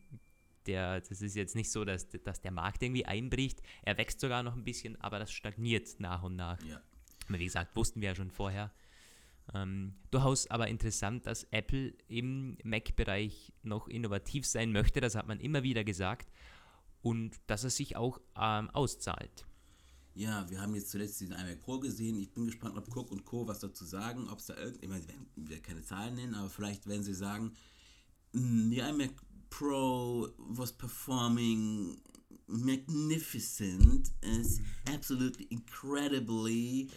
der, 0.66 1.00
das 1.00 1.22
ist 1.22 1.36
jetzt 1.36 1.54
nicht 1.54 1.70
so, 1.70 1.84
dass, 1.84 2.08
dass 2.08 2.40
der 2.40 2.50
Markt 2.50 2.82
irgendwie 2.82 3.06
einbricht. 3.06 3.62
Er 3.82 3.98
wächst 3.98 4.20
sogar 4.20 4.42
noch 4.42 4.56
ein 4.56 4.64
bisschen, 4.64 5.00
aber 5.00 5.18
das 5.18 5.32
stagniert 5.32 6.00
nach 6.00 6.22
und 6.22 6.36
nach. 6.36 6.60
Ja. 6.62 6.80
Wie 7.28 7.44
gesagt, 7.44 7.76
wussten 7.76 8.00
wir 8.00 8.10
ja 8.10 8.14
schon 8.14 8.30
vorher. 8.30 8.72
Ähm, 9.54 9.94
durchaus 10.10 10.48
aber 10.48 10.68
interessant, 10.68 11.26
dass 11.26 11.44
Apple 11.44 11.94
im 12.08 12.56
Mac-Bereich 12.62 13.52
noch 13.62 13.88
innovativ 13.88 14.46
sein 14.46 14.72
möchte, 14.72 15.00
das 15.00 15.14
hat 15.14 15.26
man 15.26 15.40
immer 15.40 15.62
wieder 15.62 15.84
gesagt, 15.84 16.30
und 17.02 17.40
dass 17.46 17.64
es 17.64 17.76
sich 17.76 17.96
auch 17.96 18.20
ähm, 18.38 18.70
auszahlt. 18.70 19.46
Ja, 20.14 20.48
wir 20.50 20.60
haben 20.60 20.74
jetzt 20.74 20.90
zuletzt 20.90 21.20
diesen 21.20 21.34
iMac 21.34 21.60
Pro 21.62 21.78
gesehen. 21.78 22.18
Ich 22.18 22.32
bin 22.32 22.46
gespannt, 22.46 22.76
ob 22.76 22.94
Cook 22.94 23.10
und 23.12 23.24
Co. 23.24 23.46
was 23.46 23.60
dazu 23.60 23.84
sagen, 23.84 24.28
ob 24.28 24.38
es 24.40 24.46
da 24.46 24.56
irgend, 24.56 24.82
ich 24.82 24.88
meine, 24.88 25.04
wir 25.36 25.48
werden 25.48 25.62
keine 25.62 25.82
Zahlen 25.82 26.14
nennen, 26.16 26.34
aber 26.34 26.50
vielleicht 26.50 26.86
werden 26.86 27.04
sie 27.04 27.14
sagen, 27.14 27.52
"Mm, 28.32 28.70
the 28.70 28.78
iMac 28.80 29.12
Pro 29.50 30.28
was 30.38 30.72
performing 30.72 32.00
magnificent, 32.46 34.10
is 34.22 34.60
absolutely 34.86 35.46
incredibly 35.50 36.90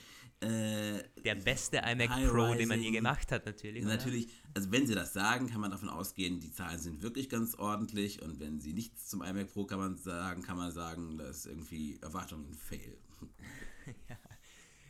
äh, 0.44 1.04
Der 1.24 1.36
beste 1.36 1.78
iMac 1.78 2.10
Pro, 2.30 2.54
den 2.54 2.68
man 2.68 2.82
je 2.82 2.92
gemacht 2.92 3.32
hat, 3.32 3.46
natürlich. 3.46 3.84
oder? 3.84 3.96
Natürlich, 3.96 4.28
also 4.54 4.72
wenn 4.72 4.86
sie 4.88 4.96
das 4.96 5.14
sagen, 5.14 5.48
kann 5.48 5.62
man 5.62 5.72
davon 5.72 5.90
ausgehen, 5.90 6.40
die 6.40 6.52
Zahlen 6.52 6.80
sind 6.80 7.02
wirklich 7.02 7.30
ganz 7.30 7.56
ordentlich 7.56 8.22
und 8.22 8.40
wenn 8.40 8.60
sie 8.60 8.74
nichts 8.74 9.08
zum 9.08 9.22
iMac 9.22 9.52
Pro 9.54 9.66
kann 9.66 9.80
man 9.80 9.96
sagen, 9.98 10.42
kann 10.44 10.58
man 10.58 10.72
sagen, 10.72 11.18
dass 11.18 11.46
irgendwie 11.46 11.98
Erwartungen 12.02 12.54
fail. 12.54 12.98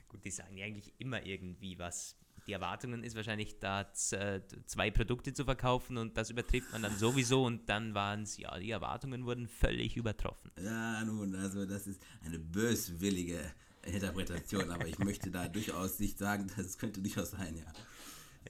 Gut, 0.09 0.23
die 0.25 0.31
sagen 0.31 0.57
ja 0.57 0.65
eigentlich 0.65 0.93
immer 0.99 1.25
irgendwie 1.25 1.77
was. 1.79 2.15
Die 2.45 2.51
Erwartungen 2.51 3.03
ist 3.03 3.15
wahrscheinlich 3.15 3.57
da 3.59 3.91
z- 3.93 4.43
zwei 4.69 4.91
Produkte 4.91 5.33
zu 5.33 5.45
verkaufen 5.45 5.97
und 5.97 6.17
das 6.17 6.29
übertrifft 6.29 6.71
man 6.73 6.81
dann 6.83 6.97
sowieso 6.97 7.45
und 7.45 7.69
dann 7.69 7.93
waren 7.93 8.23
es, 8.23 8.37
ja, 8.37 8.59
die 8.59 8.69
Erwartungen 8.71 9.25
wurden 9.25 9.47
völlig 9.47 9.95
übertroffen. 9.95 10.51
Ja, 10.61 11.05
nun, 11.05 11.33
also 11.35 11.65
das 11.65 11.87
ist 11.87 12.01
eine 12.25 12.39
böswillige 12.39 13.39
Interpretation, 13.85 14.69
aber 14.71 14.87
ich 14.87 14.99
möchte 14.99 15.29
da 15.31 15.47
durchaus 15.47 15.99
nicht 15.99 16.17
sagen, 16.17 16.49
das 16.55 16.77
könnte 16.77 17.01
durchaus 17.01 17.31
sein, 17.31 17.55
ja. 17.57 17.73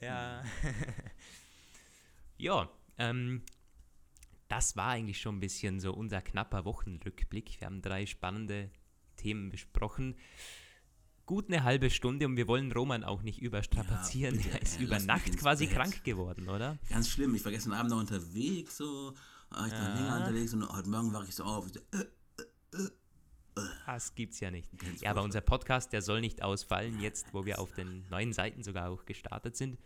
Ja. 0.02 0.44
ja, 2.38 2.68
ähm, 2.98 3.42
das 4.48 4.76
war 4.76 4.88
eigentlich 4.90 5.20
schon 5.20 5.36
ein 5.36 5.40
bisschen 5.40 5.80
so 5.80 5.92
unser 5.92 6.20
knapper 6.22 6.64
Wochenrückblick. 6.64 7.60
Wir 7.60 7.66
haben 7.66 7.82
drei 7.82 8.06
spannende 8.06 8.70
Themen 9.16 9.50
besprochen. 9.50 10.16
Gut 11.26 11.48
eine 11.48 11.62
halbe 11.64 11.88
Stunde 11.88 12.26
und 12.26 12.36
wir 12.36 12.46
wollen 12.48 12.70
Roman 12.70 13.02
auch 13.02 13.22
nicht 13.22 13.40
überstrapazieren. 13.40 14.38
Ja, 14.40 14.46
er 14.52 14.62
ist 14.62 14.78
äh, 14.78 14.82
über 14.82 14.98
Nacht 14.98 15.36
quasi 15.38 15.66
Bett. 15.66 15.74
krank 15.76 16.04
geworden, 16.04 16.48
oder? 16.48 16.78
Ganz 16.90 17.08
schlimm, 17.08 17.34
ich 17.34 17.44
war 17.44 17.52
gestern 17.52 17.72
Abend 17.72 17.90
noch 17.90 17.98
unterwegs, 18.00 18.76
so, 18.76 19.14
ah, 19.50 19.66
ich 19.66 19.72
war 19.72 19.88
Ja. 19.88 19.94
länger 19.94 20.16
unterwegs 20.18 20.52
und 20.52 20.68
heute 20.68 20.88
Morgen 20.90 21.12
wache 21.14 21.26
ich 21.28 21.34
so 21.34 21.44
auf. 21.44 21.66
Ich 21.66 21.72
so, 21.72 21.80
äh, 21.98 22.88
Das 23.86 24.14
gibt's 24.14 24.40
ja 24.40 24.50
nicht. 24.50 24.76
Ganz 24.78 25.00
Ja, 25.00 25.10
aber 25.10 25.22
unser 25.22 25.40
Podcast, 25.40 25.92
der 25.92 26.02
soll 26.02 26.20
nicht 26.20 26.42
ausfallen, 26.42 27.00
jetzt 27.00 27.32
wo 27.32 27.44
wir 27.44 27.60
auf 27.60 27.72
den 27.72 28.04
neuen 28.10 28.32
Seiten 28.32 28.62
sogar 28.62 28.90
auch 28.90 29.04
gestartet 29.04 29.56
sind. 29.56 29.78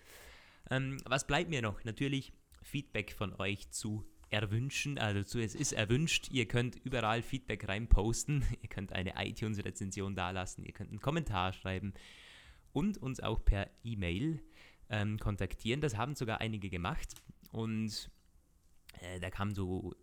Ähm, 0.70 0.98
was 1.04 1.26
bleibt 1.26 1.50
mir 1.50 1.62
noch? 1.62 1.84
Natürlich 1.84 2.32
Feedback 2.62 3.12
von 3.12 3.34
euch 3.38 3.70
zu 3.70 4.04
erwünschen. 4.30 4.98
Also 4.98 5.22
zu, 5.22 5.38
es 5.38 5.54
ist 5.54 5.72
erwünscht. 5.72 6.28
Ihr 6.30 6.46
könnt 6.46 6.76
überall 6.84 7.22
Feedback 7.22 7.68
reinposten. 7.68 8.44
Ihr 8.62 8.68
könnt 8.68 8.92
eine 8.92 9.14
iTunes-Rezension 9.16 10.14
dalassen. 10.14 10.64
Ihr 10.64 10.72
könnt 10.72 10.90
einen 10.90 11.00
Kommentar 11.00 11.52
schreiben 11.52 11.94
und 12.72 12.98
uns 12.98 13.20
auch 13.20 13.44
per 13.44 13.68
E-Mail 13.84 14.42
ähm, 14.90 15.18
kontaktieren. 15.18 15.80
Das 15.80 15.96
haben 15.96 16.14
sogar 16.14 16.40
einige 16.40 16.70
gemacht. 16.70 17.14
Und 17.52 18.10
äh, 19.00 19.20
da 19.20 19.30
kam 19.30 19.54
so 19.54 19.94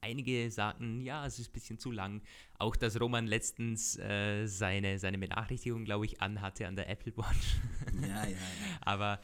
einige 0.00 0.50
sagten, 0.50 1.00
ja, 1.00 1.26
es 1.26 1.38
ist 1.38 1.50
ein 1.50 1.52
bisschen 1.52 1.78
zu 1.78 1.90
lang. 1.90 2.22
Auch, 2.58 2.76
dass 2.76 3.00
Roman 3.00 3.26
letztens 3.26 3.98
äh, 3.98 4.46
seine, 4.46 4.98
seine 4.98 5.18
Benachrichtigung, 5.18 5.84
glaube 5.84 6.06
ich, 6.06 6.20
anhatte 6.20 6.66
an 6.66 6.76
der 6.76 6.88
Apple 6.88 7.16
Watch. 7.16 7.56
ja, 8.02 8.08
ja, 8.08 8.28
ja. 8.28 8.36
Aber 8.80 9.20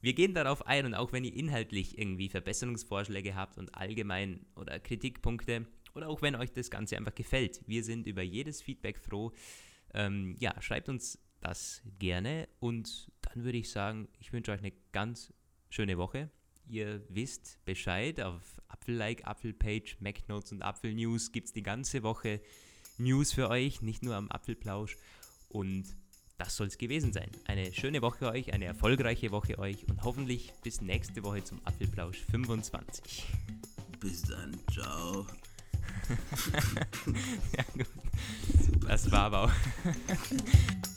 wir 0.00 0.14
gehen 0.14 0.34
darauf 0.34 0.66
ein 0.66 0.86
und 0.86 0.94
auch 0.94 1.12
wenn 1.12 1.24
ihr 1.24 1.34
inhaltlich 1.34 1.98
irgendwie 1.98 2.28
Verbesserungsvorschläge 2.28 3.34
habt 3.34 3.56
und 3.58 3.74
allgemein 3.74 4.44
oder 4.56 4.80
Kritikpunkte 4.80 5.66
oder 5.94 6.08
auch 6.08 6.22
wenn 6.22 6.34
euch 6.34 6.52
das 6.52 6.70
Ganze 6.70 6.96
einfach 6.96 7.14
gefällt, 7.14 7.60
wir 7.66 7.84
sind 7.84 8.06
über 8.06 8.22
jedes 8.22 8.60
Feedback 8.60 8.98
froh. 8.98 9.32
Ähm, 9.94 10.36
ja, 10.40 10.60
schreibt 10.60 10.88
uns 10.88 11.18
das 11.40 11.82
gerne 11.98 12.48
und 12.60 13.10
dann 13.22 13.44
würde 13.44 13.58
ich 13.58 13.70
sagen, 13.70 14.08
ich 14.18 14.32
wünsche 14.32 14.52
euch 14.52 14.60
eine 14.60 14.72
ganz 14.92 15.32
schöne 15.70 15.98
Woche. 15.98 16.30
Ihr 16.72 17.02
wisst 17.10 17.58
Bescheid, 17.66 18.18
auf 18.22 18.40
Apfel-Like, 18.68 19.26
Apfel-Page, 19.26 19.98
MacNotes 20.00 20.52
und 20.52 20.62
Apfel-News 20.62 21.30
gibt 21.30 21.48
es 21.48 21.52
die 21.52 21.62
ganze 21.62 22.02
Woche 22.02 22.40
News 22.96 23.30
für 23.34 23.50
euch, 23.50 23.82
nicht 23.82 24.02
nur 24.02 24.14
am 24.14 24.30
Apfelplausch. 24.30 24.96
Und 25.50 25.84
das 26.38 26.56
soll 26.56 26.68
es 26.68 26.78
gewesen 26.78 27.12
sein. 27.12 27.28
Eine 27.44 27.74
schöne 27.74 28.00
Woche 28.00 28.26
euch, 28.26 28.54
eine 28.54 28.64
erfolgreiche 28.64 29.32
Woche 29.32 29.58
euch 29.58 29.86
und 29.86 30.02
hoffentlich 30.02 30.54
bis 30.62 30.80
nächste 30.80 31.22
Woche 31.24 31.44
zum 31.44 31.60
Apfelplausch 31.66 32.22
25. 32.30 33.22
Bis 34.00 34.22
dann, 34.22 34.58
ciao. 34.72 35.26
ja, 37.54 37.64
gut. 37.74 37.86
Das 38.88 39.10
war 39.12 39.24
aber 39.24 39.44
auch. 39.44 39.52